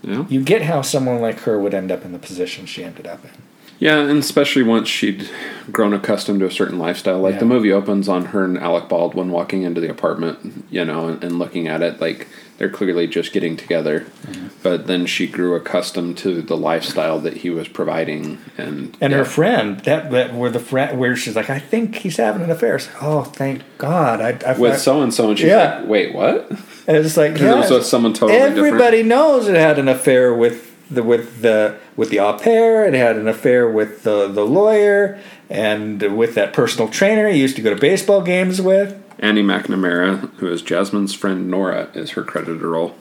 Yeah. 0.02 0.26
You 0.30 0.42
get 0.42 0.62
how 0.62 0.82
someone 0.82 1.20
like 1.20 1.40
her 1.42 1.60
would 1.60 1.74
end 1.74 1.92
up 1.92 2.06
in 2.06 2.14
the 2.14 2.20
position 2.20 2.66
she 2.66 2.84
ended 2.84 3.06
up 3.06 3.26
in. 3.26 3.32
Yeah, 3.80 4.00
and 4.00 4.20
especially 4.20 4.64
once 4.64 4.90
she'd 4.90 5.30
grown 5.72 5.94
accustomed 5.94 6.42
to 6.42 6.46
a 6.46 6.52
certain 6.52 6.78
lifestyle. 6.78 7.20
Like 7.20 7.40
the 7.40 7.46
movie 7.46 7.72
opens 7.72 8.10
on 8.10 8.26
her 8.26 8.44
and 8.44 8.58
Alec 8.58 8.90
Baldwin 8.90 9.32
walking 9.32 9.64
into 9.64 9.80
the 9.80 9.90
apartment, 9.90 10.66
you 10.70 10.84
know, 10.84 11.08
and, 11.08 11.24
and 11.24 11.40
looking 11.40 11.68
at 11.68 11.82
it 11.82 12.02
like 12.02 12.28
they're 12.60 12.70
clearly 12.70 13.08
just 13.08 13.32
getting 13.34 13.58
together. 13.58 14.02
Mm-hmm. 14.02 14.48
but 14.62 14.86
then 14.88 15.06
she 15.08 15.26
grew 15.26 15.56
accustomed 15.56 16.18
to 16.20 16.42
the 16.42 16.56
lifestyle 16.58 17.20
that 17.22 17.38
he 17.38 17.50
was 17.50 17.68
providing, 17.68 18.38
and 18.58 18.96
And 19.02 19.12
yeah. 19.12 19.18
her 19.20 19.26
friend, 19.26 19.80
that, 19.82 20.12
that 20.12 20.36
where 20.36 20.52
the 20.52 20.60
friend, 20.60 21.00
where 21.00 21.16
she's 21.16 21.36
like, 21.36 21.50
I 21.50 21.58
think 21.60 21.96
he's 21.96 22.18
having 22.18 22.44
an 22.44 22.52
affair. 22.52 22.78
Like, 22.78 23.02
oh, 23.02 23.24
thank 23.24 23.64
God. 23.78 24.22
I, 24.22 24.38
I 24.46 24.58
with 24.60 24.80
so 24.80 25.02
and 25.02 25.12
so, 25.14 25.30
and 25.30 25.40
she's 25.40 25.48
Yeah. 25.48 25.80
like, 25.80 25.88
"Wait, 25.90 26.14
what?" 26.14 26.52
and 26.88 26.98
it's 26.98 27.18
like, 27.18 27.32
it 27.32 27.42
yeah, 27.42 27.68
with 27.70 27.86
someone 27.86 28.14
totally 28.14 28.38
everybody 28.38 29.02
knows 29.02 29.48
it 29.48 29.56
had 29.56 29.80
an 29.80 29.88
affair 29.88 30.34
with 30.34 30.66
the 30.92 31.02
with 31.04 31.42
the 31.42 31.78
with 31.96 32.10
the 32.10 32.20
au 32.20 32.38
pair. 32.38 32.86
It 32.86 32.94
had 32.94 33.16
an 33.16 33.28
affair 33.28 33.70
with 33.70 34.04
the 34.04 34.28
the 34.28 34.46
lawyer 34.46 35.20
and 35.50 36.02
with 36.18 36.36
that 36.36 36.52
personal 36.54 36.90
trainer 36.90 37.30
he 37.30 37.40
used 37.40 37.56
to 37.56 37.62
go 37.62 37.74
to 37.74 37.80
baseball 37.80 38.22
games 38.22 38.62
with. 38.62 38.99
Annie 39.20 39.44
McNamara, 39.44 40.30
who 40.36 40.48
is 40.48 40.62
Jasmine's 40.62 41.14
friend 41.14 41.50
Nora, 41.50 41.90
is 41.94 42.12
her 42.12 42.24
credited 42.24 42.62
role. 42.62 42.96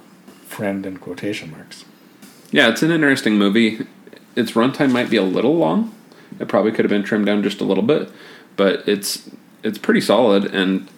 Friend 0.47 0.85
in 0.85 0.97
quotation 0.99 1.51
marks. 1.51 1.85
Yeah, 2.51 2.69
it's 2.69 2.83
an 2.83 2.91
interesting 2.91 3.35
movie. 3.39 3.87
Its 4.35 4.53
runtime 4.53 4.91
might 4.93 5.11
be 5.11 5.17
a 5.17 5.23
little 5.23 5.57
long. 5.57 5.95
It 6.41 6.49
probably 6.49 6.73
could 6.73 6.85
have 6.85 6.91
been 6.91 7.05
trimmed 7.05 7.27
down 7.27 7.43
just 7.43 7.61
a 7.61 7.65
little 7.65 7.83
bit, 7.85 8.11
but 8.57 8.87
it's 8.89 9.31
it's 9.63 9.79
pretty 9.79 10.01
solid 10.01 10.45
and 10.55 10.89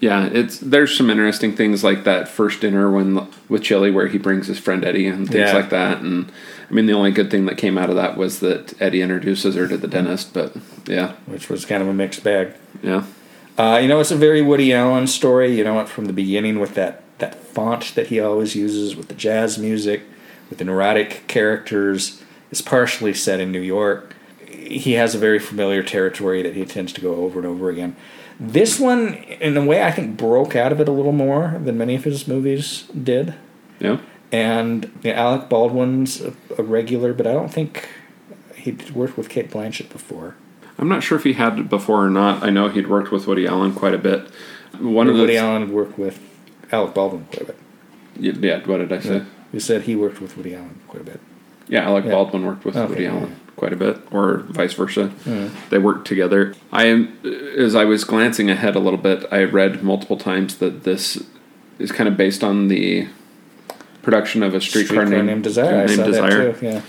yeah, 0.00 0.26
it's 0.26 0.58
there's 0.58 0.96
some 0.96 1.10
interesting 1.10 1.54
things 1.56 1.82
like 1.82 2.04
that 2.04 2.28
first 2.28 2.60
dinner 2.60 2.90
when 2.90 3.26
with 3.48 3.62
Chili 3.62 3.90
where 3.90 4.06
he 4.08 4.18
brings 4.18 4.46
his 4.46 4.58
friend 4.58 4.84
Eddie 4.84 5.06
and 5.06 5.26
things 5.28 5.48
Yeah. 5.50 5.54
like 5.54 5.70
that 5.70 6.00
and 6.00 6.30
I 6.70 6.74
mean 6.74 6.86
the 6.86 6.92
only 6.92 7.10
good 7.12 7.30
thing 7.30 7.46
that 7.46 7.56
came 7.56 7.78
out 7.78 7.90
of 7.90 7.96
that 7.96 8.16
was 8.16 8.40
that 8.40 8.80
Eddie 8.80 9.02
introduces 9.02 9.54
her 9.54 9.66
to 9.68 9.76
the 9.76 9.88
dentist, 9.88 10.32
but 10.34 10.54
yeah. 10.86 11.12
which 11.26 11.48
was 11.48 11.64
kind 11.64 11.82
of 11.82 11.88
a 11.88 11.94
mixed 11.94 12.22
bag. 12.24 12.54
Yeah. 12.82 13.04
Uh, 13.58 13.78
you 13.82 13.88
know, 13.88 13.98
it's 13.98 14.12
a 14.12 14.16
very 14.16 14.40
Woody 14.40 14.72
Allen 14.72 15.06
story. 15.06 15.56
You 15.56 15.64
know? 15.64 15.84
From 15.84 16.06
the 16.06 16.12
beginning, 16.12 16.60
with 16.60 16.74
that 16.74 17.02
that 17.18 17.34
font 17.34 17.94
that 17.96 18.06
he 18.06 18.20
always 18.20 18.54
uses, 18.54 18.94
with 18.94 19.08
the 19.08 19.14
jazz 19.14 19.58
music, 19.58 20.02
with 20.48 20.58
the 20.58 20.64
neurotic 20.64 21.26
characters, 21.26 22.22
it's 22.50 22.62
partially 22.62 23.12
set 23.12 23.40
in 23.40 23.50
New 23.50 23.60
York. 23.60 24.14
He 24.46 24.92
has 24.92 25.14
a 25.14 25.18
very 25.18 25.38
familiar 25.38 25.82
territory 25.82 26.42
that 26.42 26.54
he 26.54 26.64
tends 26.64 26.92
to 26.92 27.00
go 27.00 27.16
over 27.16 27.38
and 27.38 27.46
over 27.46 27.68
again. 27.68 27.96
This 28.40 28.78
one, 28.78 29.14
in 29.14 29.56
a 29.56 29.64
way, 29.64 29.82
I 29.82 29.90
think 29.90 30.16
broke 30.16 30.54
out 30.54 30.70
of 30.70 30.80
it 30.80 30.88
a 30.88 30.92
little 30.92 31.12
more 31.12 31.60
than 31.62 31.76
many 31.76 31.96
of 31.96 32.04
his 32.04 32.28
movies 32.28 32.84
did. 33.02 33.34
Yeah. 33.80 33.98
And 34.30 34.92
you 35.02 35.12
know, 35.12 35.16
Alec 35.16 35.48
Baldwin's 35.48 36.20
a, 36.20 36.34
a 36.56 36.62
regular, 36.62 37.12
but 37.12 37.26
I 37.26 37.32
don't 37.32 37.52
think 37.52 37.88
he'd 38.54 38.90
worked 38.92 39.16
with 39.16 39.28
Cate 39.28 39.50
Blanchett 39.50 39.90
before. 39.90 40.36
I'm 40.78 40.88
not 40.88 41.02
sure 41.02 41.18
if 41.18 41.24
he 41.24 41.32
had 41.32 41.58
it 41.58 41.68
before 41.68 42.04
or 42.04 42.10
not. 42.10 42.42
I 42.42 42.50
know 42.50 42.68
he'd 42.68 42.86
worked 42.86 43.10
with 43.10 43.26
Woody 43.26 43.46
Allen 43.46 43.74
quite 43.74 43.94
a 43.94 43.98
bit. 43.98 44.28
One 44.78 45.08
of 45.08 45.14
the 45.14 45.20
Woody 45.22 45.36
Allen 45.36 45.72
worked 45.72 45.98
with 45.98 46.20
Alec 46.70 46.94
Baldwin 46.94 47.24
quite 47.26 47.42
a 47.42 47.44
bit. 47.46 47.56
Yeah, 48.20 48.64
what 48.66 48.78
did 48.78 48.92
I 48.92 49.00
say? 49.00 49.24
You 49.52 49.60
said 49.60 49.82
he 49.82 49.96
worked 49.96 50.20
with 50.20 50.36
Woody 50.36 50.54
Allen 50.54 50.80
quite 50.86 51.02
a 51.02 51.04
bit. 51.04 51.20
Yeah, 51.68 51.84
Alec 51.86 52.04
Yeah. 52.04 52.12
Baldwin 52.12 52.44
worked 52.46 52.64
with 52.64 52.76
Okay, 52.76 52.88
Woody 52.88 53.02
yeah. 53.04 53.10
Allen 53.12 53.40
quite 53.56 53.72
a 53.72 53.76
bit, 53.76 53.98
or 54.12 54.38
vice 54.48 54.74
versa. 54.74 55.12
Mm. 55.24 55.50
They 55.70 55.78
worked 55.78 56.06
together. 56.06 56.54
I 56.70 56.84
am, 56.84 57.18
as 57.56 57.74
I 57.74 57.84
was 57.84 58.04
glancing 58.04 58.48
ahead 58.50 58.76
a 58.76 58.78
little 58.78 58.98
bit, 59.00 59.24
I 59.32 59.42
read 59.42 59.82
multiple 59.82 60.16
times 60.16 60.58
that 60.58 60.84
this 60.84 61.22
is 61.80 61.90
kind 61.90 62.08
of 62.08 62.16
based 62.16 62.44
on 62.44 62.68
the 62.68 63.08
production 64.02 64.42
of 64.44 64.54
a 64.54 64.60
streetcar, 64.60 64.96
Streetcar 65.06 65.16
named, 65.16 65.26
named 65.26 65.42
Desire. 65.44 65.82
I 65.82 65.86
named 65.86 66.04
Desire. 66.04 66.56
Yeah, 66.62 66.82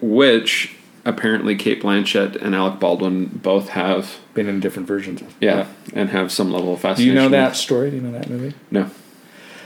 which 0.00 0.74
apparently 1.08 1.56
Cate 1.56 1.82
Blanchett 1.82 2.36
and 2.36 2.54
Alec 2.54 2.78
Baldwin 2.78 3.26
both 3.26 3.70
have. 3.70 4.18
been 4.34 4.48
in 4.48 4.60
different 4.60 4.86
versions. 4.86 5.22
of 5.22 5.34
Yeah, 5.40 5.66
and 5.94 6.10
have 6.10 6.30
some 6.30 6.52
level 6.52 6.74
of 6.74 6.80
fascination. 6.80 7.14
Do 7.14 7.22
you 7.22 7.28
know 7.28 7.30
that 7.30 7.56
story? 7.56 7.90
Do 7.90 7.96
you 7.96 8.02
know 8.02 8.12
that 8.12 8.28
movie? 8.28 8.54
No. 8.70 8.90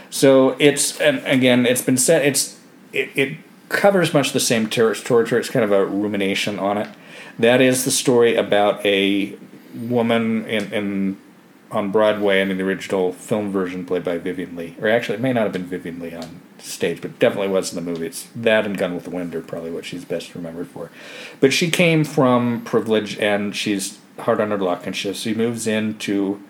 So 0.09 0.55
it's 0.59 0.99
and 1.01 1.23
again, 1.25 1.65
it's 1.65 1.81
been 1.81 1.97
said. 1.97 2.25
It's 2.25 2.59
it, 2.93 3.09
it 3.15 3.37
covers 3.69 4.13
much 4.13 4.31
the 4.31 4.39
same 4.39 4.69
territory. 4.69 5.39
It's 5.39 5.49
kind 5.49 5.65
of 5.65 5.71
a 5.71 5.85
rumination 5.85 6.59
on 6.59 6.77
it. 6.77 6.87
That 7.37 7.61
is 7.61 7.83
the 7.83 7.91
story 7.91 8.35
about 8.35 8.83
a 8.85 9.35
woman 9.75 10.45
in, 10.45 10.71
in 10.71 11.17
on 11.71 11.91
Broadway 11.91 12.39
and 12.41 12.51
in 12.51 12.57
the 12.57 12.63
original 12.63 13.11
film 13.11 13.51
version 13.51 13.85
played 13.85 14.03
by 14.03 14.17
Vivien 14.17 14.55
Leigh. 14.55 14.75
Or 14.79 14.87
actually, 14.87 15.15
it 15.15 15.21
may 15.21 15.33
not 15.33 15.43
have 15.43 15.53
been 15.53 15.65
Vivien 15.65 15.99
Leigh 15.99 16.15
on 16.15 16.41
stage, 16.63 17.01
but 17.01 17.19
definitely 17.19 17.49
was 17.49 17.73
in 17.73 17.83
the 17.83 17.91
movies. 17.91 18.27
That 18.35 18.65
and 18.65 18.77
Gone 18.77 18.95
with 18.95 19.03
the 19.03 19.09
Wind 19.09 19.35
are 19.35 19.41
probably 19.41 19.71
what 19.71 19.85
she's 19.85 20.05
best 20.05 20.35
remembered 20.35 20.67
for. 20.67 20.89
But 21.39 21.53
she 21.53 21.69
came 21.69 22.03
from 22.03 22.61
privilege 22.63 23.17
and 23.19 23.55
she's 23.55 23.99
hard 24.19 24.39
on 24.39 24.51
her 24.51 24.57
luck, 24.57 24.85
and 24.85 24.95
she, 24.95 25.13
she 25.13 25.33
moves 25.33 25.67
into 25.67 26.41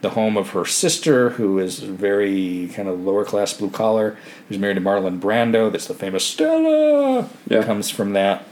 the 0.00 0.10
home 0.10 0.36
of 0.36 0.50
her 0.50 0.64
sister, 0.64 1.30
who 1.30 1.58
is 1.58 1.78
very 1.78 2.68
kind 2.74 2.88
of 2.88 3.00
lower 3.00 3.24
class 3.24 3.54
blue 3.54 3.70
collar, 3.70 4.16
who's 4.48 4.58
married 4.58 4.74
to 4.74 4.80
Marlon 4.80 5.20
Brando. 5.20 5.70
That's 5.70 5.86
the 5.86 5.94
famous 5.94 6.26
Stella. 6.26 7.28
Yeah. 7.48 7.62
Comes 7.62 7.88
from 7.88 8.12
that. 8.12 8.44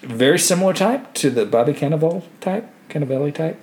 Very 0.00 0.38
similar 0.38 0.72
type 0.72 1.12
to 1.14 1.30
the 1.30 1.44
Bobby 1.44 1.72
Cannavale 1.72 2.22
type, 2.40 2.70
Cannavelli 2.88 3.34
type, 3.34 3.60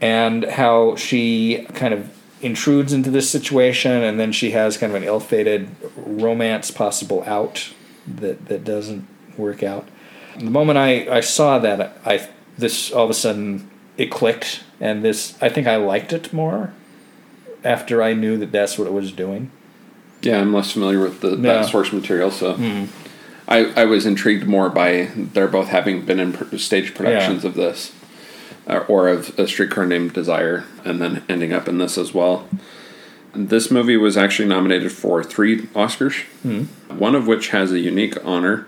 and 0.00 0.44
how 0.44 0.96
she 0.96 1.66
kind 1.74 1.92
of 1.92 2.16
intrudes 2.42 2.92
into 2.92 3.10
this 3.10 3.30
situation, 3.30 4.02
and 4.02 4.18
then 4.18 4.32
she 4.32 4.50
has 4.50 4.76
kind 4.76 4.90
of 4.90 5.00
an 5.00 5.06
ill-fated 5.06 5.68
romance 5.96 6.70
possible 6.70 7.22
out 7.26 7.72
that 8.06 8.46
that 8.46 8.64
doesn't 8.64 9.06
work 9.38 9.62
out. 9.62 9.88
The 10.36 10.50
moment 10.50 10.78
I, 10.78 11.08
I 11.08 11.20
saw 11.20 11.58
that, 11.60 11.96
I 12.04 12.28
this 12.58 12.90
all 12.92 13.04
of 13.04 13.10
a 13.10 13.14
sudden 13.14 13.70
it 13.96 14.10
clicked, 14.10 14.64
and 14.80 15.04
this 15.04 15.36
I 15.40 15.48
think 15.48 15.66
I 15.66 15.76
liked 15.76 16.12
it 16.12 16.32
more 16.32 16.72
after 17.64 18.02
I 18.02 18.12
knew 18.12 18.36
that 18.38 18.50
that's 18.50 18.76
what 18.78 18.86
it 18.86 18.92
was 18.92 19.12
doing. 19.12 19.50
Yeah, 20.20 20.40
I'm 20.40 20.52
less 20.52 20.72
familiar 20.72 21.00
with 21.00 21.20
the 21.20 21.36
Yeah. 21.36 21.62
source 21.62 21.92
material, 21.92 22.30
so 22.30 22.54
mm-hmm. 22.54 22.86
I, 23.48 23.82
I 23.82 23.84
was 23.84 24.06
intrigued 24.06 24.46
more 24.46 24.70
by 24.70 25.10
they're 25.16 25.48
both 25.48 25.68
having 25.68 26.04
been 26.04 26.20
in 26.20 26.58
stage 26.58 26.94
productions 26.94 27.44
of 27.44 27.54
this, 27.54 27.92
or 28.66 29.08
of 29.08 29.38
a 29.38 29.46
streetcar 29.46 29.86
named 29.86 30.12
Desire, 30.12 30.64
and 30.84 31.00
then 31.00 31.24
ending 31.28 31.52
up 31.52 31.68
in 31.68 31.78
this 31.78 31.98
as 31.98 32.14
well. 32.14 32.48
This 33.34 33.70
movie 33.70 33.96
was 33.96 34.16
actually 34.16 34.48
nominated 34.48 34.92
for 34.92 35.24
three 35.24 35.62
Oscars, 35.68 36.24
mm-hmm. 36.44 36.98
one 36.98 37.14
of 37.14 37.26
which 37.26 37.48
has 37.48 37.72
a 37.72 37.80
unique 37.80 38.16
honor. 38.24 38.66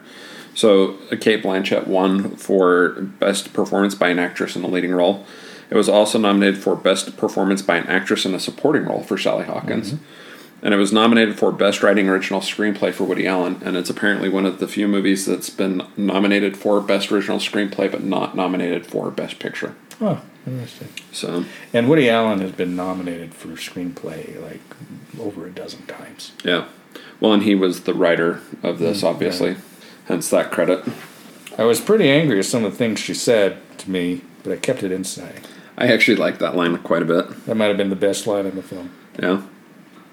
So, 0.55 0.95
Cate 1.21 1.43
Blanchett 1.43 1.87
won 1.87 2.37
for 2.37 2.91
Best 2.93 3.53
Performance 3.53 3.95
by 3.95 4.09
an 4.09 4.19
Actress 4.19 4.57
in 4.57 4.65
a 4.65 4.69
Leading 4.69 4.93
Role. 4.93 5.27
It 5.69 5.75
was 5.75 5.89
also 5.89 6.19
nominated 6.19 6.63
for 6.63 6.77
Best 6.77 7.17
Performance 7.17 7.61
by 7.61 7.77
an 7.77 7.87
Actress 7.89 8.25
in 8.25 8.35
a 8.35 8.41
Supporting 8.41 8.85
Role 8.85 9.03
for 9.03 9.19
Sally 9.19 9.45
Hawkins. 9.45 9.95
Mm-hmm. 9.95 10.05
And 10.65 10.73
it 10.75 10.79
was 10.79 10.93
nominated 10.93 11.39
for 11.39 11.53
Best 11.53 11.83
Writing 11.83 12.09
Original 12.09 12.41
Screenplay 12.41 12.93
for 12.93 13.05
Woody 13.05 13.27
Allen. 13.27 13.61
And 13.65 13.77
it's 13.77 13.91
apparently 13.91 14.29
one 14.31 14.47
of 14.47 14.59
the 14.61 14.67
few 14.67 14.89
movies 14.89 15.27
that's 15.27 15.51
been 15.51 15.83
nominated 15.97 16.57
for 16.57 16.81
Best 16.81 17.13
Original 17.13 17.39
Screenplay 17.39 17.91
but 17.93 18.03
not 18.03 18.35
nominated 18.35 18.87
for 18.87 19.11
Best 19.11 19.39
Picture. 19.39 19.75
Oh, 20.01 20.23
interesting. 20.47 20.89
So, 21.13 21.45
And 21.75 21.89
Woody 21.89 22.09
Allen 22.09 22.41
has 22.41 22.53
been 22.53 22.75
nominated 22.75 23.35
for 23.35 23.49
screenplay 23.51 24.43
like 24.43 24.61
over 25.21 25.47
a 25.47 25.51
dozen 25.51 25.85
times. 25.87 26.33
yeah. 26.45 26.65
Well, 27.21 27.33
and 27.33 27.43
he 27.45 27.55
was 27.55 27.83
the 27.83 27.95
writer 27.95 28.41
of 28.63 28.79
this, 28.81 29.03
Mm, 29.03 29.09
obviously. 29.09 29.57
Hence 30.07 30.29
that 30.31 30.51
credit. 30.51 30.85
I 31.57 31.65
was 31.65 31.81
pretty 31.81 32.11
angry 32.11 32.39
at 32.41 32.45
some 32.47 32.65
of 32.65 32.73
the 32.73 32.79
things 32.79 32.99
she 33.01 33.15
said 33.15 33.59
to 33.79 33.91
me, 33.91 34.23
but 34.43 34.53
I 34.53 34.57
kept 34.57 34.83
it 34.83 34.91
inside. 34.93 35.41
I 35.79 35.87
actually 35.89 36.17
like 36.17 36.39
that 36.39 36.57
line 36.57 36.77
quite 36.79 37.03
a 37.03 37.07
bit. 37.07 37.47
That 37.47 37.55
might 37.55 37.67
have 37.67 37.77
been 37.77 37.91
the 37.91 37.97
best 37.97 38.27
line 38.27 38.47
in 38.47 38.57
the 38.57 38.63
film. 38.63 38.91
Yeah. 39.21 39.43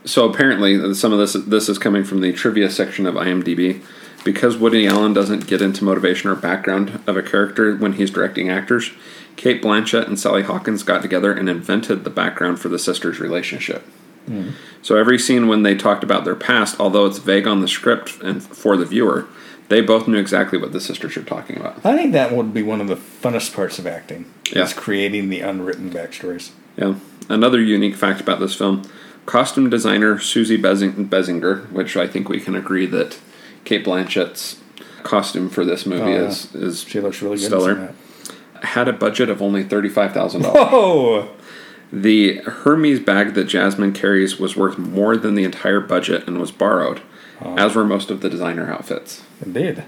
So 0.05 0.29
apparently, 0.29 0.93
some 0.93 1.13
of 1.13 1.19
this 1.19 1.33
this 1.33 1.69
is 1.69 1.77
coming 1.77 2.03
from 2.03 2.21
the 2.21 2.33
trivia 2.33 2.69
section 2.69 3.05
of 3.05 3.15
IMDb. 3.15 3.81
Because 4.23 4.55
Woody 4.55 4.85
Allen 4.85 5.13
doesn't 5.13 5.47
get 5.47 5.63
into 5.63 5.83
motivation 5.83 6.29
or 6.29 6.35
background 6.35 7.01
of 7.07 7.17
a 7.17 7.23
character 7.23 7.75
when 7.75 7.93
he's 7.93 8.11
directing 8.11 8.49
actors, 8.49 8.91
Cate 9.35 9.63
Blanchett 9.63 10.05
and 10.05 10.19
Sally 10.19 10.43
Hawkins 10.43 10.83
got 10.83 11.01
together 11.01 11.33
and 11.33 11.49
invented 11.49 12.03
the 12.03 12.11
background 12.11 12.59
for 12.59 12.69
the 12.69 12.77
sisters' 12.77 13.19
relationship. 13.19 13.81
Hmm. 14.27 14.51
So 14.83 14.95
every 14.95 15.17
scene 15.17 15.47
when 15.47 15.63
they 15.63 15.75
talked 15.75 16.03
about 16.03 16.25
their 16.25 16.35
past, 16.35 16.79
although 16.79 17.07
it's 17.07 17.17
vague 17.17 17.47
on 17.47 17.61
the 17.61 17.67
script 17.67 18.21
and 18.21 18.43
for 18.43 18.77
the 18.77 18.85
viewer, 18.85 19.27
they 19.69 19.81
both 19.81 20.07
knew 20.07 20.19
exactly 20.19 20.59
what 20.59 20.73
the 20.73 20.81
sisters 20.81 21.17
are 21.17 21.23
talking 21.23 21.57
about. 21.57 21.83
I 21.83 21.95
think 21.95 22.11
that 22.11 22.31
would 22.31 22.53
be 22.53 22.61
one 22.61 22.81
of 22.81 22.87
the 22.87 22.97
funnest 22.97 23.55
parts 23.55 23.79
of 23.79 23.87
acting. 23.87 24.31
Yeah. 24.51 24.63
Is 24.63 24.73
creating 24.73 25.29
the 25.29 25.41
unwritten 25.41 25.89
backstories. 25.89 26.51
Yeah. 26.77 26.95
Another 27.29 27.59
unique 27.59 27.95
fact 27.95 28.21
about 28.21 28.39
this 28.39 28.53
film 28.53 28.83
costume 29.25 29.69
designer 29.69 30.19
Suzy 30.19 30.57
Benzinger, 30.57 31.71
which 31.71 31.95
I 31.95 32.07
think 32.07 32.29
we 32.29 32.39
can 32.39 32.55
agree 32.55 32.85
that 32.87 33.19
Cate 33.63 33.85
Blanchett's 33.85 34.59
costume 35.03 35.49
for 35.49 35.65
this 35.65 35.85
movie 35.85 36.13
Oh, 36.13 36.25
is, 36.27 36.53
is 36.55 36.83
She 36.83 36.99
looks 36.99 37.21
really 37.21 37.37
stellar, 37.37 37.93
had 38.63 38.87
a 38.87 38.93
budget 38.93 39.29
of 39.29 39.41
only 39.41 39.63
$35,000. 39.63 40.41
Oh, 40.45 41.29
the 41.91 42.37
Hermes 42.37 42.99
bag 42.99 43.33
that 43.33 43.45
Jasmine 43.45 43.93
carries 43.93 44.39
was 44.39 44.55
worth 44.55 44.77
more 44.77 45.17
than 45.17 45.35
the 45.35 45.43
entire 45.43 45.79
budget 45.79 46.27
and 46.27 46.39
was 46.39 46.51
borrowed, 46.51 47.01
oh. 47.41 47.55
as 47.57 47.75
were 47.75 47.85
most 47.85 48.11
of 48.11 48.21
the 48.21 48.29
designer 48.29 48.71
outfits. 48.71 49.23
indeed. 49.43 49.83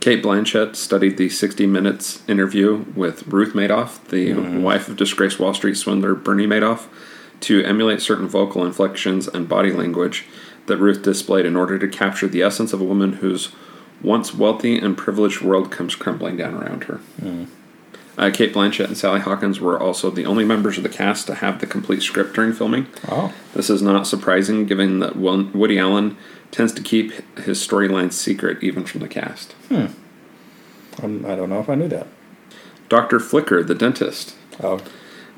Cate 0.00 0.22
Blanchett 0.22 0.76
studied 0.76 1.16
the 1.16 1.28
60 1.28 1.66
Minutes 1.66 2.22
interview 2.28 2.84
with 2.94 3.26
Ruth 3.26 3.54
Madoff, 3.54 4.04
the 4.06 4.30
mm-hmm. 4.30 4.62
wife 4.62 4.88
of 4.88 4.96
disgraced 4.96 5.40
Wall 5.40 5.52
Street 5.52 5.76
swindler 5.76 6.14
Bernie 6.14 6.46
Madoff, 6.46 6.86
to 7.40 7.62
emulate 7.64 8.00
certain 8.00 8.28
vocal 8.28 8.64
inflections 8.64 9.28
and 9.28 9.48
body 9.48 9.70
language 9.72 10.24
that 10.66 10.78
Ruth 10.78 11.02
displayed 11.02 11.46
in 11.46 11.54
order 11.56 11.78
to 11.78 11.88
capture 11.88 12.26
the 12.28 12.42
essence 12.42 12.72
of 12.72 12.80
a 12.80 12.84
woman 12.84 13.14
whose 13.14 13.50
once 14.02 14.34
wealthy 14.34 14.78
and 14.78 14.96
privileged 14.96 15.40
world 15.40 15.70
comes 15.70 15.94
crumbling 15.94 16.36
down 16.36 16.54
around 16.54 16.84
her. 16.84 17.00
Uh, 18.18 18.30
Cate 18.30 18.54
Blanchett 18.54 18.86
and 18.86 18.96
Sally 18.96 19.20
Hawkins 19.20 19.60
were 19.60 19.78
also 19.78 20.10
the 20.10 20.24
only 20.24 20.44
members 20.44 20.78
of 20.78 20.82
the 20.82 20.88
cast 20.88 21.26
to 21.26 21.34
have 21.34 21.60
the 21.60 21.66
complete 21.66 22.02
script 22.02 22.34
during 22.34 22.52
filming. 22.54 22.86
Oh, 23.08 23.32
This 23.54 23.68
is 23.68 23.82
not 23.82 24.06
surprising 24.06 24.64
given 24.64 25.00
that 25.00 25.16
Woody 25.16 25.78
Allen 25.78 26.16
tends 26.50 26.72
to 26.74 26.82
keep 26.82 27.12
his 27.40 27.58
storylines 27.64 28.14
secret 28.14 28.62
even 28.62 28.84
from 28.84 29.00
the 29.00 29.08
cast. 29.08 29.54
um, 29.70 29.94
I 31.26 31.34
don't 31.36 31.50
know 31.50 31.60
if 31.60 31.68
I 31.68 31.74
knew 31.74 31.88
that. 31.88 32.06
Dr. 32.88 33.20
Flicker, 33.20 33.62
the 33.62 33.74
dentist, 33.74 34.34
Oh, 34.62 34.80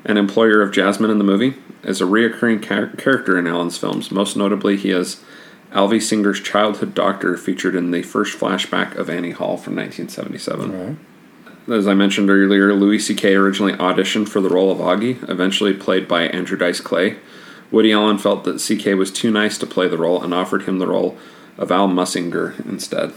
an 0.05 0.17
employer 0.17 0.61
of 0.61 0.71
Jasmine 0.71 1.11
in 1.11 1.17
the 1.17 1.23
movie, 1.23 1.55
is 1.83 2.01
a 2.01 2.05
reoccurring 2.05 2.63
char- 2.63 2.87
character 2.97 3.37
in 3.37 3.47
Allen's 3.47 3.77
films. 3.77 4.11
Most 4.11 4.35
notably, 4.35 4.75
he 4.77 4.91
is 4.91 5.23
Alvy 5.71 5.97
Singer's 5.97 6.39
childhood 6.41 6.93
doctor 6.95 7.37
featured 7.37 7.75
in 7.75 7.91
the 7.91 8.01
first 8.01 8.37
flashback 8.37 8.95
of 8.95 9.09
Annie 9.09 9.31
Hall 9.31 9.57
from 9.57 9.75
1977. 9.75 10.75
all 10.75 10.85
right. 10.87 10.97
As 11.69 11.87
I 11.87 11.93
mentioned 11.93 12.29
earlier, 12.31 12.73
Louis 12.73 12.97
C.K. 12.97 13.35
originally 13.35 13.73
auditioned 13.73 14.27
for 14.27 14.41
the 14.41 14.49
role 14.49 14.71
of 14.71 14.79
Augie, 14.79 15.27
eventually 15.29 15.73
played 15.73 16.07
by 16.07 16.23
Andrew 16.23 16.57
Dice 16.57 16.79
Clay. 16.81 17.17
Woody 17.69 17.91
Allen 17.91 18.17
felt 18.17 18.43
that 18.45 18.59
C.K. 18.59 18.95
was 18.95 19.11
too 19.11 19.29
nice 19.29 19.57
to 19.59 19.67
play 19.67 19.87
the 19.87 19.97
role 19.97 20.23
and 20.23 20.33
offered 20.33 20.63
him 20.63 20.79
the 20.79 20.87
role 20.87 21.15
of 21.59 21.71
Al 21.71 21.87
Mussinger 21.87 22.65
instead. 22.65 23.13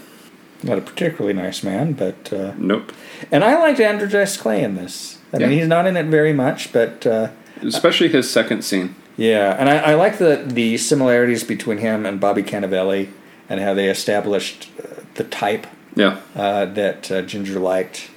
Not 0.61 0.77
a 0.77 0.81
particularly 0.81 1.33
nice 1.33 1.63
man, 1.63 1.93
but 1.93 2.31
uh, 2.31 2.53
Nope. 2.57 2.91
and 3.31 3.43
I 3.43 3.59
liked 3.59 3.79
Andrew 3.79 4.07
Dice 4.07 4.37
Clay 4.37 4.63
in 4.63 4.75
this. 4.75 5.17
I 5.33 5.37
mean, 5.39 5.49
he's 5.51 5.67
not 5.67 5.87
in 5.87 5.97
it 5.97 6.05
very 6.07 6.33
much, 6.33 6.71
but 6.71 7.05
uh, 7.07 7.29
Especially 7.61 8.07
his 8.09 8.29
second 8.29 8.63
scene. 8.63 8.95
yeah, 9.17 9.55
and 9.59 9.69
I, 9.69 9.77
I 9.77 9.93
like 9.95 10.17
the 10.17 10.43
the 10.45 10.77
similarities 10.77 11.43
between 11.43 11.79
him 11.79 12.05
and 12.05 12.19
Bobby 12.19 12.43
Cannavale 12.43 13.09
and 13.49 13.59
how 13.59 13.73
they 13.73 13.89
established 13.89 14.69
uh, 14.79 15.01
the 15.15 15.23
type 15.23 15.65
Yeah. 15.95 16.19
uh, 16.35 16.65
that 16.65 17.11
uh, 17.11 17.21
Ginger 17.23 17.59
liked. 17.59 18.09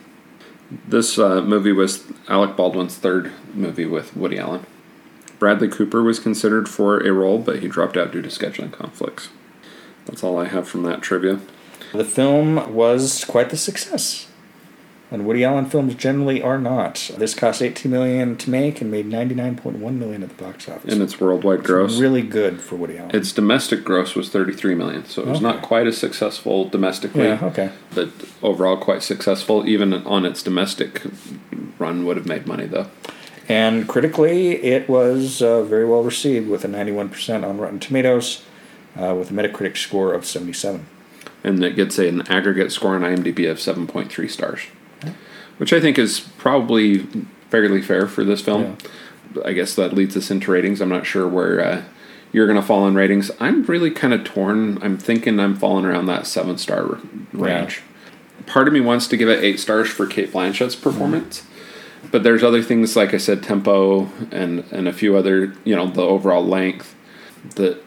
This 0.88 1.18
uh, 1.18 1.42
movie 1.42 1.72
was 1.72 2.04
Alec 2.28 2.56
Baldwin's 2.56 2.96
third 2.96 3.32
movie 3.54 3.86
with 3.86 4.16
Woody 4.16 4.38
Allen. 4.38 4.66
Bradley 5.38 5.68
Cooper 5.68 6.02
was 6.02 6.18
considered 6.18 6.68
for 6.68 6.98
a 6.98 7.12
role, 7.12 7.38
but 7.38 7.60
he 7.60 7.68
dropped 7.68 7.96
out 7.96 8.10
due 8.12 8.22
to 8.22 8.28
scheduling 8.28 8.72
conflicts. 8.72 9.28
That's 10.06 10.24
all 10.24 10.38
I 10.38 10.46
have 10.48 10.66
from 10.68 10.82
that 10.84 11.02
trivia. 11.02 11.40
The 11.92 12.04
film 12.04 12.74
was 12.74 13.24
quite 13.24 13.50
the 13.50 13.56
success. 13.56 14.26
And 15.10 15.24
Woody 15.24 15.44
Allen 15.44 15.66
films 15.66 15.94
generally 15.94 16.42
are 16.42 16.58
not. 16.58 17.12
This 17.16 17.32
cost 17.32 17.62
18 17.62 17.90
million 17.90 18.36
to 18.38 18.50
make 18.50 18.80
and 18.80 18.90
made 18.90 19.06
99.1 19.06 19.78
million 19.80 20.22
at 20.24 20.36
the 20.36 20.42
box 20.42 20.68
office. 20.68 20.92
And 20.92 21.00
its 21.00 21.20
worldwide 21.20 21.62
gross. 21.62 22.00
really 22.00 22.22
good 22.22 22.60
for 22.60 22.74
Woody 22.74 22.98
Allen. 22.98 23.14
Its 23.14 23.30
domestic 23.32 23.84
gross 23.84 24.16
was 24.16 24.30
33 24.30 24.74
million, 24.74 25.04
so 25.06 25.22
it 25.22 25.28
was 25.28 25.40
not 25.40 25.62
quite 25.62 25.86
as 25.86 25.96
successful 25.96 26.68
domestically. 26.68 27.24
yeah, 27.24 27.38
okay. 27.42 27.70
But 27.94 28.10
overall, 28.42 28.76
quite 28.76 29.04
successful. 29.04 29.68
Even 29.68 29.92
on 29.92 30.24
its 30.24 30.42
domestic 30.42 31.02
run, 31.78 32.04
would 32.04 32.16
have 32.16 32.26
made 32.26 32.46
money 32.46 32.66
though. 32.66 32.88
And 33.48 33.88
critically, 33.88 34.62
it 34.64 34.88
was 34.88 35.40
uh, 35.40 35.62
very 35.62 35.84
well 35.84 36.02
received 36.02 36.48
with 36.48 36.64
a 36.64 36.68
91% 36.68 37.48
on 37.48 37.58
Rotten 37.58 37.78
Tomatoes, 37.78 38.44
uh, 38.96 39.14
with 39.14 39.30
a 39.30 39.34
Metacritic 39.34 39.76
score 39.76 40.12
of 40.12 40.26
77. 40.26 40.84
And 41.44 41.62
it 41.62 41.76
gets 41.76 41.98
an 41.98 42.22
aggregate 42.22 42.72
score 42.72 42.96
on 42.96 43.02
IMDb 43.02 43.48
of 43.48 43.58
7.3 43.58 44.30
stars, 44.30 44.62
which 45.58 45.72
I 45.72 45.80
think 45.80 45.98
is 45.98 46.20
probably 46.20 47.06
fairly 47.50 47.82
fair 47.82 48.06
for 48.06 48.24
this 48.24 48.40
film. 48.40 48.78
I 49.44 49.52
guess 49.52 49.74
that 49.74 49.92
leads 49.92 50.16
us 50.16 50.30
into 50.30 50.50
ratings. 50.50 50.80
I'm 50.80 50.88
not 50.88 51.06
sure 51.06 51.28
where 51.28 51.60
uh, 51.60 51.84
you're 52.32 52.46
going 52.46 52.60
to 52.60 52.66
fall 52.66 52.86
in 52.86 52.94
ratings. 52.94 53.30
I'm 53.40 53.64
really 53.64 53.90
kind 53.90 54.14
of 54.14 54.24
torn. 54.24 54.82
I'm 54.82 54.98
thinking 54.98 55.38
I'm 55.38 55.56
falling 55.56 55.84
around 55.84 56.06
that 56.06 56.26
seven 56.26 56.58
star 56.58 56.98
range. 57.32 57.82
Part 58.46 58.68
of 58.68 58.74
me 58.74 58.80
wants 58.80 59.06
to 59.08 59.16
give 59.16 59.28
it 59.28 59.42
eight 59.42 59.58
stars 59.58 59.88
for 59.88 60.06
Cate 60.06 60.32
Blanchett's 60.32 60.76
performance. 60.76 61.42
But 62.10 62.22
there's 62.22 62.42
other 62.42 62.62
things 62.62 62.94
like 62.94 63.14
I 63.14 63.16
said, 63.16 63.42
tempo 63.42 64.08
and 64.30 64.64
and 64.70 64.86
a 64.86 64.92
few 64.92 65.16
other, 65.16 65.54
you 65.64 65.74
know, 65.74 65.86
the 65.86 66.02
overall 66.02 66.44
length 66.44 66.94
that 67.56 67.82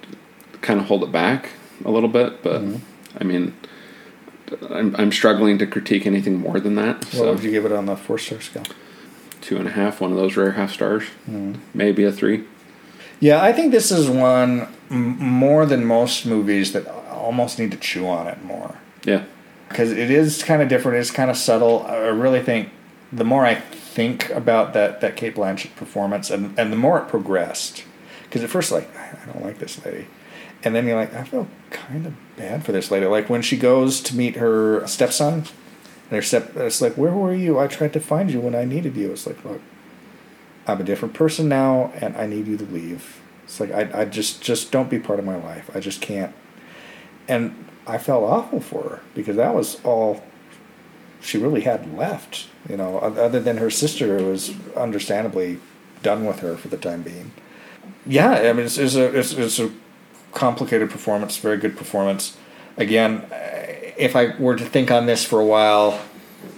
kind 0.62 0.80
of 0.80 0.88
hold 0.88 1.04
it 1.04 1.12
back 1.12 1.50
a 1.86 1.92
little 1.92 2.10
bit. 2.10 2.44
But 2.44 2.62
I 3.20 3.24
mean, 3.24 3.56
I'm 4.70 4.96
I'm 4.96 5.12
struggling 5.12 5.58
to 5.60 5.68
critique 5.68 6.06
anything 6.06 6.40
more 6.40 6.60
than 6.60 6.76
that. 6.76 6.98
What 6.98 7.14
So 7.14 7.34
would 7.34 7.44
you 7.44 7.52
give 7.52 7.66
it 7.66 7.72
on 7.72 7.86
the 7.86 7.96
four 7.96 8.18
star 8.18 8.42
scale? 8.42 8.64
two 9.42 9.58
and 9.58 9.68
a 9.68 9.72
half, 9.72 10.02
one 10.02 10.12
of 10.12 10.18
those 10.18 10.36
rare 10.36 10.52
half 10.52 10.72
stars, 10.72 11.04
mm-hmm. 11.30 11.54
maybe 11.74 12.04
a 12.04 12.12
three. 12.12 12.44
Yeah, 13.22 13.42
I 13.42 13.54
think 13.54 13.72
this 13.72 13.90
is 13.92 14.10
one 14.10 14.68
m- 14.92 15.18
more 15.18 15.66
than 15.66 15.86
most 15.86 16.26
movies 16.26 16.74
that 16.74 16.88
almost 17.10 17.58
need 17.58 17.72
to 17.72 17.78
chew 17.78 18.08
on 18.08 18.28
it 18.28 18.44
more. 18.44 18.76
Yeah, 19.04 19.24
because 19.70 19.92
it 19.92 20.12
is 20.12 20.44
kind 20.44 20.62
of 20.62 20.68
different. 20.68 20.98
It's 20.98 21.12
kind 21.12 21.30
of 21.32 21.38
subtle. 21.38 21.86
I 21.88 22.08
really 22.08 22.42
think 22.42 22.70
the 23.12 23.24
more 23.24 23.46
I 23.46 23.56
think 23.56 24.30
about 24.32 24.74
that 24.74 25.02
that 25.02 25.16
Cate 25.16 25.36
Blanchett 25.36 25.76
performance, 25.76 26.30
and 26.30 26.58
and 26.60 26.72
the 26.72 26.78
more 26.78 27.00
it 27.00 27.08
progressed, 27.08 27.84
because 28.24 28.44
at 28.44 28.50
first 28.50 28.72
like 28.72 28.90
I 28.96 29.32
don't 29.32 29.44
like 29.44 29.60
this 29.60 29.84
lady, 29.86 30.08
and 30.64 30.76
then 30.76 30.86
you're 30.86 30.96
like 30.96 31.14
I 31.14 31.24
feel 31.24 31.48
kind 31.70 32.06
of 32.06 32.14
bad 32.36 32.66
for 32.66 32.72
this 32.72 32.92
lady. 32.92 33.06
Like 33.06 33.30
when 33.30 33.42
she 33.42 33.58
goes 33.58 34.02
to 34.02 34.16
meet 34.16 34.36
her 34.36 34.86
stepson, 34.88 35.34
and 35.34 36.12
her 36.12 36.22
step, 36.22 36.56
it's 36.56 36.82
like 36.82 36.94
where 36.96 37.14
were 37.14 37.34
you? 37.34 37.60
I 37.60 37.68
tried 37.68 37.94
to 37.94 38.00
find 38.00 38.32
you 38.32 38.40
when 38.40 38.56
I 38.56 38.66
needed 38.66 38.96
you. 38.96 39.12
It's 39.12 39.28
like 39.28 39.44
look, 39.46 39.62
I'm 40.68 40.82
a 40.82 40.84
different 40.84 41.14
person 41.14 41.48
now, 41.50 41.92
and 41.96 42.16
I 42.18 42.26
need 42.26 42.48
you 42.48 42.58
to 42.58 42.66
leave. 42.66 43.22
It's 43.46 43.60
like 43.60 43.72
I 43.72 44.02
I 44.02 44.06
just 44.06 44.42
just 44.42 44.72
don't 44.72 44.90
be 44.90 45.00
part 45.00 45.20
of 45.20 45.26
my 45.26 45.38
life. 45.38 45.70
I 45.74 45.80
just 45.80 46.02
can't. 46.02 46.34
And 47.28 47.66
I 47.86 47.98
felt 47.98 48.24
awful 48.24 48.60
for 48.60 48.84
her 48.84 49.00
because 49.14 49.36
that 49.36 49.54
was 49.54 49.84
all 49.84 50.24
she 51.22 51.38
really 51.38 51.62
had 51.62 51.96
left. 51.98 52.48
You 52.68 52.78
know, 52.78 53.00
other 53.00 53.40
than 53.40 53.58
her 53.58 53.70
sister, 53.70 54.20
who 54.20 54.26
was 54.26 54.54
understandably 54.76 55.60
done 56.04 56.26
with 56.26 56.40
her 56.40 56.56
for 56.58 56.68
the 56.68 56.78
time 56.78 57.02
being. 57.02 57.32
Yeah, 58.06 58.32
I 58.32 58.54
mean, 58.54 58.66
it's, 58.66 58.78
it's 58.78 58.96
a 58.96 59.18
it's, 59.18 59.34
it's 59.34 59.60
a 59.60 59.72
complicated 60.34 60.90
performance, 60.90 61.38
very 61.38 61.58
good 61.58 61.78
performance. 61.78 62.38
Again, 62.78 63.26
if 63.98 64.16
I 64.16 64.36
were 64.38 64.56
to 64.56 64.66
think 64.66 64.92
on 64.92 65.06
this 65.06 65.26
for 65.26 65.40
a 65.40 65.46
while, 65.46 66.00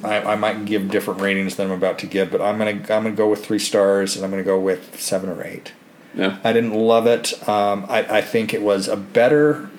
I, 0.03 0.33
I 0.33 0.35
might 0.35 0.65
give 0.65 0.89
different 0.89 1.21
ratings 1.21 1.55
than 1.55 1.67
I'm 1.67 1.77
about 1.77 1.99
to 1.99 2.07
give, 2.07 2.31
but 2.31 2.41
I'm 2.41 2.57
gonna 2.57 2.71
I'm 2.71 2.85
gonna 2.85 3.11
go 3.11 3.29
with 3.29 3.45
three 3.45 3.59
stars, 3.59 4.15
and 4.15 4.23
I'm 4.23 4.31
gonna 4.31 4.43
go 4.43 4.59
with 4.59 4.99
seven 4.99 5.29
or 5.29 5.43
eight. 5.43 5.73
yeah, 6.13 6.39
I 6.43 6.53
didn't 6.53 6.73
love 6.73 7.07
it. 7.07 7.47
Um, 7.47 7.85
I, 7.89 8.17
I 8.17 8.21
think 8.21 8.53
it 8.53 8.61
was 8.61 8.87
a 8.87 8.97
better. 8.97 9.69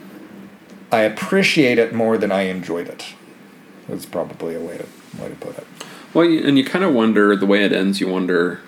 I 0.91 1.03
appreciate 1.03 1.79
it 1.79 1.95
more 1.95 2.19
than 2.19 2.31
I 2.31 2.43
enjoyed 2.43 2.89
it. 2.89 3.15
That's 3.89 4.07
probably 4.07 4.55
a 4.55 4.61
way 4.61 4.79
to 4.79 4.87
way 5.21 5.29
to 5.29 5.35
put 5.37 5.59
it. 5.59 5.67
Well, 6.15 6.27
and 6.27 6.59
you 6.59 6.65
kind 6.65 6.85
of 6.85 6.93
wonder 6.93 7.35
the 7.37 7.47
way 7.47 7.65
it 7.65 7.73
ends. 7.73 8.01
You 8.01 8.09
wonder 8.09 8.61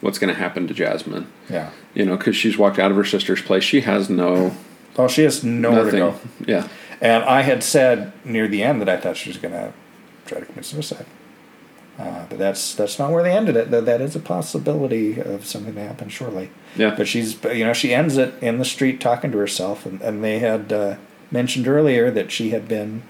what's 0.00 0.18
going 0.18 0.32
to 0.32 0.38
happen 0.40 0.66
to 0.68 0.74
Jasmine. 0.74 1.26
Yeah. 1.48 1.70
You 1.94 2.04
know, 2.06 2.16
because 2.16 2.36
she's 2.36 2.56
walked 2.58 2.78
out 2.78 2.90
of 2.90 2.96
her 2.96 3.04
sister's 3.04 3.42
place. 3.42 3.64
She 3.64 3.80
has 3.82 4.08
no 4.10 4.54
Oh, 4.96 5.08
she 5.08 5.22
has 5.22 5.44
nowhere 5.44 5.84
nothing. 5.84 5.92
to 5.92 5.98
go. 5.98 6.20
Yeah, 6.46 6.68
And 7.00 7.22
I 7.24 7.42
had 7.42 7.62
said 7.62 8.12
near 8.24 8.48
the 8.48 8.62
end 8.62 8.80
that 8.80 8.88
I 8.88 8.96
thought 8.96 9.16
she 9.16 9.30
was 9.30 9.38
going 9.38 9.54
to 9.54 9.72
try 10.26 10.40
to 10.40 10.46
commit 10.46 10.64
suicide. 10.64 11.06
Uh, 11.98 12.24
but 12.30 12.38
that's 12.38 12.74
that's 12.74 12.98
not 12.98 13.10
where 13.10 13.22
they 13.22 13.30
ended 13.30 13.56
it. 13.56 13.70
That 13.70 13.84
that 13.84 14.00
is 14.00 14.16
a 14.16 14.20
possibility 14.20 15.20
of 15.20 15.44
something 15.44 15.74
to 15.74 15.80
happen 15.82 16.08
shortly. 16.08 16.50
yeah, 16.74 16.94
But 16.96 17.06
she's, 17.06 17.42
you 17.44 17.64
know, 17.64 17.72
she 17.74 17.92
ends 17.94 18.16
it 18.16 18.34
in 18.42 18.58
the 18.58 18.64
street 18.64 19.00
talking 19.00 19.30
to 19.32 19.38
herself, 19.38 19.84
and, 19.86 20.00
and 20.00 20.24
they 20.24 20.38
had 20.38 20.72
uh, 20.72 20.96
mentioned 21.30 21.68
earlier 21.68 22.10
that 22.10 22.30
she 22.32 22.50
had 22.50 22.66
been 22.68 23.02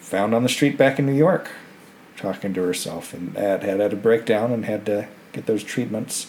found 0.00 0.34
on 0.34 0.44
the 0.44 0.48
street 0.48 0.78
back 0.78 0.98
in 1.00 1.06
New 1.06 1.14
York, 1.16 1.50
talking 2.16 2.54
to 2.54 2.62
herself, 2.62 3.12
and 3.12 3.36
had 3.36 3.62
had, 3.64 3.80
had 3.80 3.92
a 3.92 3.96
breakdown 3.96 4.52
and 4.52 4.64
had 4.66 4.86
to 4.86 5.08
get 5.32 5.46
those 5.46 5.62
treatments. 5.62 6.28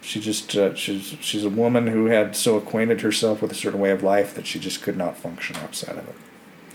She 0.00 0.20
just, 0.20 0.54
uh, 0.56 0.74
she's, 0.74 1.16
she's 1.20 1.44
a 1.44 1.50
woman 1.50 1.88
who 1.88 2.06
had 2.06 2.36
so 2.36 2.56
acquainted 2.56 3.00
herself 3.00 3.42
with 3.42 3.50
a 3.50 3.54
certain 3.56 3.80
way 3.80 3.90
of 3.90 4.02
life 4.02 4.34
that 4.34 4.46
she 4.46 4.58
just 4.60 4.82
could 4.82 4.96
not 4.96 5.16
function 5.16 5.56
outside 5.56 5.96
of 5.98 6.08
it, 6.08 6.14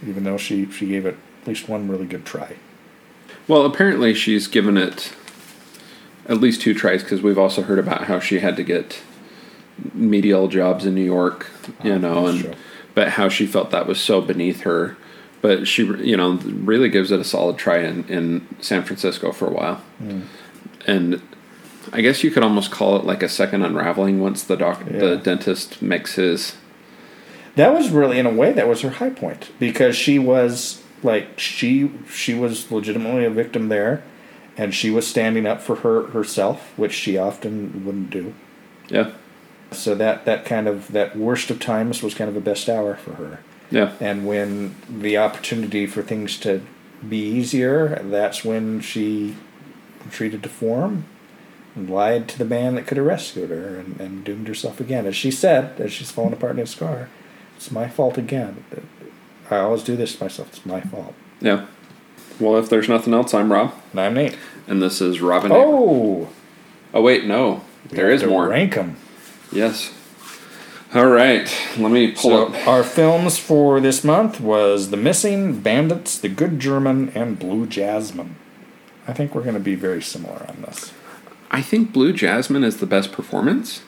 even 0.07 0.23
though 0.25 0.37
she, 0.37 0.69
she 0.71 0.87
gave 0.87 1.05
it 1.05 1.15
at 1.41 1.47
least 1.47 1.69
one 1.69 1.87
really 1.87 2.05
good 2.05 2.25
try. 2.25 2.55
Well, 3.47 3.65
apparently 3.65 4.13
she's 4.13 4.47
given 4.47 4.77
it 4.77 5.13
at 6.27 6.39
least 6.41 6.61
two 6.61 6.73
tries 6.73 7.03
because 7.03 7.21
we've 7.21 7.37
also 7.37 7.61
heard 7.63 7.79
about 7.79 8.03
how 8.05 8.19
she 8.19 8.39
had 8.39 8.55
to 8.57 8.63
get 8.63 9.01
medial 9.93 10.47
jobs 10.47 10.85
in 10.85 10.93
New 10.93 11.03
York, 11.03 11.49
you 11.83 11.93
Oh, 11.93 11.97
know, 11.97 12.27
and 12.27 12.39
true. 12.41 12.53
but 12.93 13.09
how 13.09 13.29
she 13.29 13.47
felt 13.47 13.71
that 13.71 13.87
was 13.87 13.99
so 13.99 14.21
beneath 14.21 14.61
her. 14.61 14.97
But 15.41 15.67
she, 15.67 15.85
you 15.85 16.15
know, 16.17 16.33
really 16.33 16.89
gives 16.89 17.11
it 17.11 17.19
a 17.19 17.23
solid 17.23 17.57
try 17.57 17.79
in, 17.79 18.03
in 18.07 18.45
San 18.59 18.83
Francisco 18.83 19.31
for 19.31 19.47
a 19.47 19.51
while, 19.51 19.75
Hmm. 19.97 20.21
and 20.85 21.21
I 21.91 22.01
guess 22.01 22.23
you 22.23 22.31
could 22.31 22.43
almost 22.43 22.71
call 22.71 22.95
it 22.97 23.05
like 23.05 23.23
a 23.23 23.29
second 23.29 23.63
unraveling 23.63 24.19
once 24.21 24.43
the 24.43 24.55
doc, 24.57 24.83
Yeah. 24.91 24.99
the 24.99 25.17
dentist 25.17 25.81
makes 25.81 26.15
his. 26.15 26.55
That 27.55 27.73
was 27.73 27.89
really, 27.89 28.17
in 28.19 28.25
a 28.25 28.29
way, 28.31 28.53
that 28.53 28.67
was 28.67 28.81
her 28.81 28.89
high 28.91 29.09
point 29.09 29.49
because 29.59 29.95
she 29.95 30.17
was 30.19 30.81
like 31.03 31.37
she 31.39 31.91
she 32.09 32.33
was 32.33 32.71
legitimately 32.71 33.25
a 33.25 33.29
victim 33.29 33.67
there, 33.69 34.03
and 34.57 34.73
she 34.73 34.89
was 34.91 35.05
standing 35.07 35.45
up 35.45 35.61
for 35.61 35.77
her 35.77 36.03
herself, 36.07 36.71
which 36.77 36.93
she 36.93 37.17
often 37.17 37.83
wouldn't 37.85 38.09
do. 38.09 38.33
Yeah, 38.89 39.11
So 39.71 39.95
that 39.95 40.25
that 40.25 40.45
kind 40.45 40.67
of 40.67 40.91
that 40.91 41.15
worst 41.17 41.49
of 41.49 41.59
times 41.59 42.03
was 42.03 42.13
kind 42.13 42.29
of 42.29 42.35
a 42.37 42.41
best 42.41 42.69
hour 42.69 42.95
for 42.95 43.13
her. 43.15 43.39
Yeah. 43.69 43.93
And 43.99 44.25
when 44.27 44.75
the 44.89 45.17
opportunity 45.17 45.87
for 45.87 46.01
things 46.01 46.37
to 46.39 46.61
be 47.07 47.17
easier, 47.17 48.01
that's 48.03 48.43
when 48.45 48.81
she 48.81 49.35
retreated 50.05 50.43
to 50.43 50.49
form 50.49 51.05
and 51.75 51.89
lied 51.89 52.27
to 52.29 52.37
the 52.37 52.45
man 52.45 52.75
that 52.75 52.87
could 52.87 52.97
have 52.97 53.05
rescued 53.05 53.49
her 53.49 53.77
and, 53.79 53.99
and 53.99 54.23
doomed 54.23 54.47
herself 54.47 54.79
again. 54.79 55.05
As 55.05 55.15
she 55.15 55.31
said, 55.31 55.79
as 55.79 55.91
she's 55.93 56.11
fallen 56.11 56.33
apart 56.33 56.53
in 56.53 56.57
his 56.57 56.75
car, 56.75 57.09
it's 57.55 57.71
my 57.71 57.87
fault 57.87 58.17
again. 58.17 58.63
I 59.49 59.57
always 59.57 59.83
do 59.83 59.95
this 59.95 60.15
to 60.17 60.23
myself. 60.23 60.49
It's 60.49 60.65
my 60.65 60.81
fault. 60.81 61.13
Yeah. 61.39 61.67
Well, 62.39 62.57
if 62.57 62.69
there's 62.69 62.89
nothing 62.89 63.13
else, 63.13 63.33
I'm 63.33 63.51
Rob, 63.51 63.73
And 63.91 63.99
I'm 64.01 64.13
Nate. 64.15 64.37
and 64.67 64.81
this 64.81 65.01
is 65.01 65.21
Robin. 65.21 65.51
Oh, 65.53 66.29
Oh 66.93 67.01
wait, 67.01 67.25
no, 67.25 67.61
there 67.89 68.09
is 68.09 68.23
more. 68.23 68.49
Rank 68.49 68.75
them. 68.75 68.97
Yes. 69.51 69.93
All 70.93 71.07
right. 71.07 71.49
Let 71.77 71.89
me 71.91 72.11
pull 72.11 72.31
So 72.31 72.47
up. 72.47 72.67
our 72.67 72.83
films 72.83 73.37
for 73.37 73.79
this 73.79 74.03
month 74.03 74.41
was 74.41 74.89
The 74.89 74.97
Missing, 74.97 75.61
Bandits, 75.61 76.17
The 76.17 76.27
Good 76.27 76.59
German, 76.59 77.09
and 77.15 77.39
Blue 77.39 77.65
Jasmine. 77.65 78.35
I 79.07 79.13
think 79.13 79.33
we're 79.33 79.43
going 79.43 79.53
to 79.53 79.59
be 79.61 79.75
very 79.75 80.01
similar 80.01 80.45
on 80.49 80.63
this. 80.63 80.91
I 81.51 81.61
think 81.61 81.91
Blue 81.91 82.13
Jasmine 82.13 82.63
is 82.63 82.77
the 82.77 82.85
best 82.85 83.11
performance, 83.11 83.81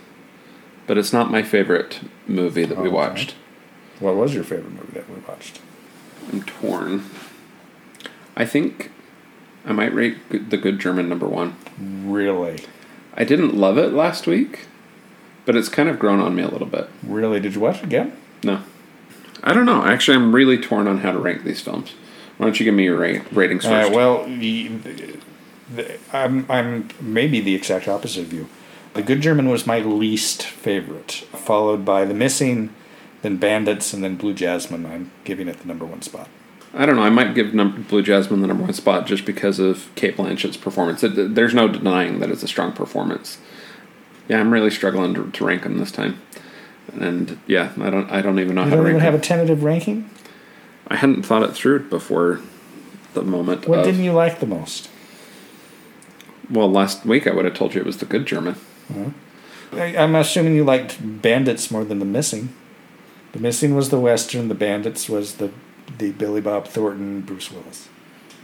but 0.86 0.98
it's 0.98 1.14
not 1.14 1.32
my 1.32 1.42
favorite 1.44 2.02
movie 2.28 2.66
that 2.66 2.78
we 2.78 2.88
Okay. 2.90 2.96
watched. 2.96 3.36
What 4.00 4.16
was 4.16 4.34
your 4.36 4.44
favorite 4.44 4.74
movie 4.74 4.92
that 4.94 5.10
we 5.10 5.16
watched? 5.28 5.60
I'm 6.32 6.44
torn. 6.44 7.06
I 8.36 8.46
think 8.46 8.92
I 9.66 9.72
might 9.72 9.94
rate 9.94 10.18
The 10.30 10.58
Good 10.58 10.80
German 10.80 11.08
number 11.08 11.28
one. 11.28 11.56
Really, 11.80 12.60
I 13.16 13.24
didn't 13.24 13.56
love 13.56 13.78
it 13.78 13.94
last 13.94 14.28
week, 14.28 14.68
but 15.46 15.56
it's 15.56 15.70
kind 15.70 15.88
of 15.88 16.00
grown 16.00 16.20
on 16.20 16.36
me 16.36 16.44
a 16.44 16.50
little 16.50 16.68
bit. 16.68 16.90
really? 17.02 17.40
Did 17.40 17.56
you 17.56 17.62
watch 17.62 17.78
it 17.78 17.86
again? 17.86 18.12
No. 18.44 18.60
I 19.42 19.54
don't 19.54 19.66
know. 19.66 19.84
Actually, 19.86 20.18
I'm 20.18 20.34
really 20.36 20.58
torn 20.58 20.88
on 20.88 21.00
how 21.00 21.12
to 21.12 21.20
rank 21.20 21.44
these 21.44 21.62
films. 21.62 21.94
Why 22.38 22.46
don't 22.48 22.60
you 22.60 22.64
give 22.66 22.74
me 22.74 22.86
your 22.86 22.98
rate, 22.98 23.22
ratings 23.32 23.66
first? 23.66 23.92
well, 23.94 24.26
the, 24.26 24.68
the, 24.70 25.18
I'm 26.12 26.46
I'm 26.50 26.90
maybe 27.02 27.40
the 27.40 27.56
exact 27.56 27.88
opposite 27.88 28.22
of 28.22 28.34
you. 28.34 28.48
The 28.94 29.02
Good 29.02 29.22
German 29.22 29.50
was 29.50 29.66
my 29.66 29.80
least 29.80 30.44
favorite, 30.44 31.12
followed 31.12 31.84
by 31.84 32.06
The 32.06 32.14
Missing, 32.14 32.70
then 33.24 33.38
Bandits, 33.38 33.92
and 33.94 34.04
then 34.04 34.16
Blue 34.18 34.34
Jasmine. 34.34 34.86
I'm 34.86 35.12
giving 35.24 35.48
it 35.48 35.60
the 35.60 35.68
number 35.68 35.86
one 35.86 36.02
spot. 36.04 36.30
I 36.76 36.86
don't 36.86 36.96
know. 36.96 37.04
I 37.04 37.10
might 37.10 37.34
give 37.36 37.54
num- 37.54 37.84
Blue 37.90 38.02
Jasmine 38.04 38.42
the 38.42 38.48
number 38.48 38.64
one 38.64 38.74
spot 38.74 39.06
just 39.08 39.26
because 39.26 39.60
of 39.60 39.90
Cate 39.96 40.16
Blanchett's 40.18 40.58
performance. 40.58 41.04
It, 41.04 41.34
there's 41.36 41.54
no 41.54 41.68
denying 41.68 42.20
that 42.20 42.30
it's 42.30 42.44
a 42.44 42.48
strong 42.48 42.72
performance. 42.72 43.40
Yeah, 44.28 44.40
I'm 44.40 44.52
really 44.54 44.70
struggling 44.72 45.14
to, 45.16 45.30
to 45.32 45.46
rank 45.46 45.64
them 45.64 45.78
this 45.80 45.92
time. 45.92 46.20
And 47.00 47.40
yeah, 47.48 47.72
I 47.80 47.90
don't. 47.90 48.10
I 48.12 48.22
don't 48.22 48.40
even 48.40 48.56
know 48.56 48.62
You 48.64 48.70
how 48.70 48.76
to 48.76 48.76
don't 48.78 48.86
rank 48.86 48.96
even 48.96 49.02
have 49.04 49.14
them. 49.14 49.22
a 49.22 49.24
tentative 49.24 49.64
ranking. 49.64 50.10
I 50.88 50.98
hadn't 50.98 51.24
thought 51.24 51.44
it 51.44 51.54
through 51.54 51.90
before 51.90 52.42
the 53.14 53.24
moment. 53.24 53.68
What 53.68 53.80
of, 53.80 53.86
didn't 53.86 54.04
you 54.04 54.12
like 54.12 54.40
the 54.40 54.46
most? 54.46 54.90
Well, 56.50 56.70
last 56.72 57.06
week 57.06 57.28
I 57.28 57.34
would 57.34 57.46
have 57.46 57.54
told 57.54 57.74
you 57.74 57.82
it 57.82 57.86
was 57.86 57.98
the 57.98 58.06
Good 58.06 58.26
German. 58.26 58.56
I, 59.72 59.98
I'm 59.98 60.16
assuming 60.16 60.56
you 60.56 60.64
liked 60.64 60.98
Bandits 61.22 61.72
more 61.72 61.84
than 61.84 62.00
The 62.00 62.06
Missing. 62.06 62.54
The 63.32 63.40
Missing 63.40 63.76
was 63.76 63.90
the 63.90 64.00
Western. 64.00 64.48
The 64.48 64.56
Bandits 64.56 65.10
was 65.10 65.36
the 65.36 65.52
the 65.98 66.12
Billy 66.12 66.42
Bob 66.42 66.68
Thornton, 66.68 67.22
Bruce 67.22 67.52
Willis. 67.52 67.90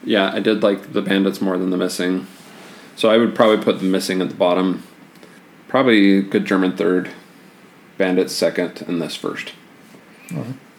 Yeah, 0.03 0.31
I 0.33 0.39
did 0.39 0.61
like 0.61 0.93
the 0.93 1.01
Bandits 1.01 1.41
more 1.41 1.57
than 1.57 1.69
the 1.69 1.77
Missing. 1.77 2.27
So 2.95 3.09
I 3.09 3.17
would 3.17 3.33
probably 3.33 3.63
put 3.63 3.79
the 3.79 3.85
Missing 3.85 4.21
at 4.21 4.29
the 4.29 4.35
bottom. 4.35 4.83
Probably 5.67 6.21
Good 6.21 6.45
German 6.45 6.75
third, 6.75 7.11
Bandits 7.97 8.33
second, 8.33 8.83
and 8.87 9.01
this 9.01 9.15
first. 9.15 9.53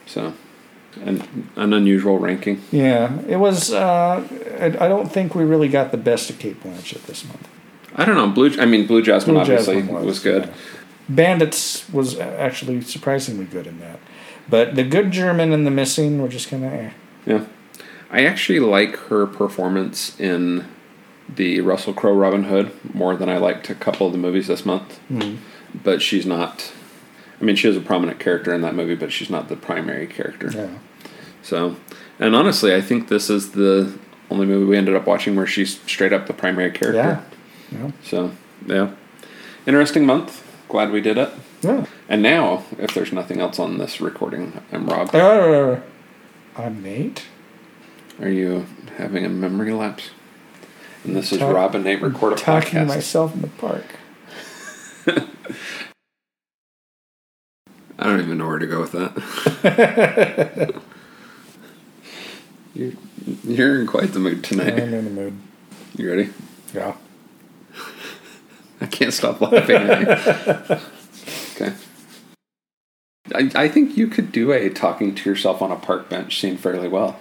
So, 0.05 0.33
an 1.03 1.49
an 1.55 1.73
unusual 1.73 2.19
ranking. 2.19 2.61
Yeah, 2.71 3.19
it 3.27 3.37
was. 3.37 3.71
Uh, 3.71 4.27
I, 4.59 4.65
I 4.65 4.87
don't 4.87 5.11
think 5.11 5.35
we 5.35 5.43
really 5.43 5.69
got 5.69 5.91
the 5.91 5.97
best 5.97 6.29
of 6.29 6.39
Cate 6.39 6.61
Blanchett 6.63 7.03
this 7.03 7.25
month. 7.25 7.47
I 7.95 8.05
don't 8.05 8.15
know. 8.15 8.27
Blue. 8.29 8.51
I 8.59 8.65
mean, 8.65 8.87
Blue 8.87 9.01
Jasmine 9.01 9.35
Blue 9.35 9.41
obviously 9.41 9.81
Jasmine 9.81 10.05
was, 10.05 10.19
good. 10.19 10.45
yeah. 10.45 10.53
Bandits 11.09 11.89
was 11.89 12.17
actually 12.17 12.81
surprisingly 12.81 13.45
good 13.45 13.67
in 13.67 13.79
that, 13.79 13.99
but 14.49 14.75
the 14.75 14.83
Good 14.83 15.11
German 15.11 15.51
and 15.51 15.65
the 15.65 15.71
Missing 15.71 16.21
were 16.21 16.29
just 16.29 16.49
kind 16.49 16.65
of. 16.65 16.73
Eh. 16.73 16.89
Yeah. 17.25 17.45
I 18.09 18.25
actually 18.25 18.59
like 18.59 18.97
her 19.07 19.25
performance 19.25 20.19
in 20.19 20.65
the 21.33 21.61
Russell 21.61 21.93
Crowe 21.93 22.13
Robin 22.13 22.43
Hood 22.43 22.71
more 22.93 23.15
than 23.15 23.29
I 23.29 23.37
liked 23.37 23.69
a 23.69 23.75
couple 23.75 24.05
of 24.05 24.11
the 24.11 24.19
movies 24.19 24.47
this 24.47 24.65
month. 24.65 24.99
But 25.73 26.01
she's 26.01 26.25
not. 26.25 26.73
I 27.41 27.43
mean, 27.43 27.55
she 27.55 27.67
is 27.67 27.75
a 27.75 27.81
prominent 27.81 28.19
character 28.19 28.53
in 28.53 28.61
that 28.61 28.75
movie, 28.75 28.93
but 28.95 29.11
she's 29.11 29.29
not 29.29 29.49
the 29.49 29.55
primary 29.55 30.05
character. 30.05 30.51
Yeah. 30.53 30.69
So, 31.41 31.75
and 32.19 32.35
honestly, 32.35 32.75
I 32.75 32.81
think 32.81 33.07
this 33.07 33.29
is 33.31 33.51
the 33.53 33.97
only 34.29 34.45
movie 34.45 34.65
we 34.65 34.77
ended 34.77 34.95
up 34.95 35.07
watching 35.07 35.35
where 35.35 35.47
she's 35.47 35.79
straight 35.81 36.13
up 36.13 36.27
the 36.27 36.33
primary 36.33 36.69
character. 36.71 36.93
Yeah. 37.71 37.79
Yeah. 37.79 37.91
So, 38.03 38.31
yeah. 38.67 38.91
Interesting 39.65 40.05
month. 40.05 40.47
Glad 40.69 40.91
we 40.91 41.01
did 41.01 41.17
it. 41.17 41.29
Yeah. 41.61 41.85
And 42.07 42.21
now, 42.21 42.63
if 42.77 42.93
there's 42.93 43.11
nothing 43.11 43.39
else 43.41 43.57
on 43.59 43.77
this 43.79 43.99
recording, 43.99 44.61
I'm 44.71 44.85
Rob. 44.87 45.13
Uh, 45.13 45.77
I'm 46.55 46.81
Nate. 46.83 47.23
Are 48.19 48.29
you 48.29 48.67
having 48.97 49.25
a 49.25 49.29
memory 49.29 49.73
lapse? 49.73 50.11
And 51.03 51.15
this 51.15 51.31
is 51.31 51.39
Talk- 51.39 51.55
Rob 51.55 51.73
and 51.75 51.83
Nate 51.83 52.01
record 52.01 52.33
a 52.33 52.35
Talking 52.35 52.71
to 52.71 52.77
podcast. 52.81 52.87
myself 52.87 53.33
in 53.35 53.41
the 53.41 53.47
park. 53.47 53.85
I 58.11 58.15
don't 58.15 58.25
even 58.25 58.37
know 58.39 58.47
where 58.47 58.59
to 58.59 58.67
go 58.67 58.81
with 58.81 58.91
that. 58.91 60.81
you're, 62.73 62.91
you're 63.45 63.79
in 63.79 63.87
quite 63.87 64.11
the 64.11 64.19
mood 64.19 64.43
tonight. 64.43 64.73
I'm 64.73 64.93
in 64.93 65.05
the 65.05 65.11
mood. 65.11 65.37
You 65.95 66.09
ready? 66.09 66.29
Yeah. 66.73 66.95
I 68.81 68.87
can't 68.87 69.13
stop 69.13 69.39
laughing. 69.41 70.79
Okay. 71.55 71.73
I, 73.35 73.51
I 73.65 73.67
think 73.67 73.95
you 73.97 74.07
could 74.07 74.31
do 74.31 74.51
a 74.51 74.69
talking 74.69 75.13
to 75.13 75.29
yourself 75.29 75.61
on 75.61 75.71
a 75.71 75.75
park 75.75 76.09
bench 76.09 76.39
scene 76.41 76.57
fairly 76.57 76.87
well. 76.87 77.15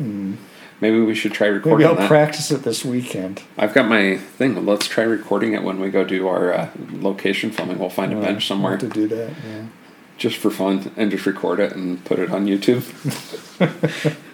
Maybe 0.81 0.99
we 1.01 1.15
should 1.15 1.33
try 1.35 1.49
Maybe 1.49 1.57
recording 1.59 1.87
I'll 1.89 1.95
that. 1.97 2.09
practice 2.09 2.51
it 2.51 2.63
this 2.63 2.85
weekend. 2.87 3.43
I've 3.59 3.75
got 3.75 3.87
my 3.87 4.17
thing. 4.17 4.65
Let's 4.65 4.87
try 4.89 5.05
recording 5.05 5.53
it 5.53 5.63
when 5.63 5.79
we 5.79 5.91
go 5.91 6.05
do 6.05 6.27
our 6.29 6.55
uh, 6.55 6.69
location 6.93 7.51
filming. 7.51 7.79
We'll 7.79 7.91
find 7.91 8.15
a 8.15 8.19
Uh, 8.19 8.23
bench 8.23 8.47
somewhere 8.47 8.79
To 8.79 8.89
do 8.89 9.07
that, 9.09 9.31
yeah. 9.47 9.65
Just 10.21 10.37
for 10.37 10.51
fun 10.51 10.93
and 10.97 11.11
just 11.11 11.27
record 11.27 11.59
it 11.59 11.73
and 11.73 12.05
put 12.05 12.19
it 12.19 12.31
on 12.31 12.47
YouTube. 12.47 12.85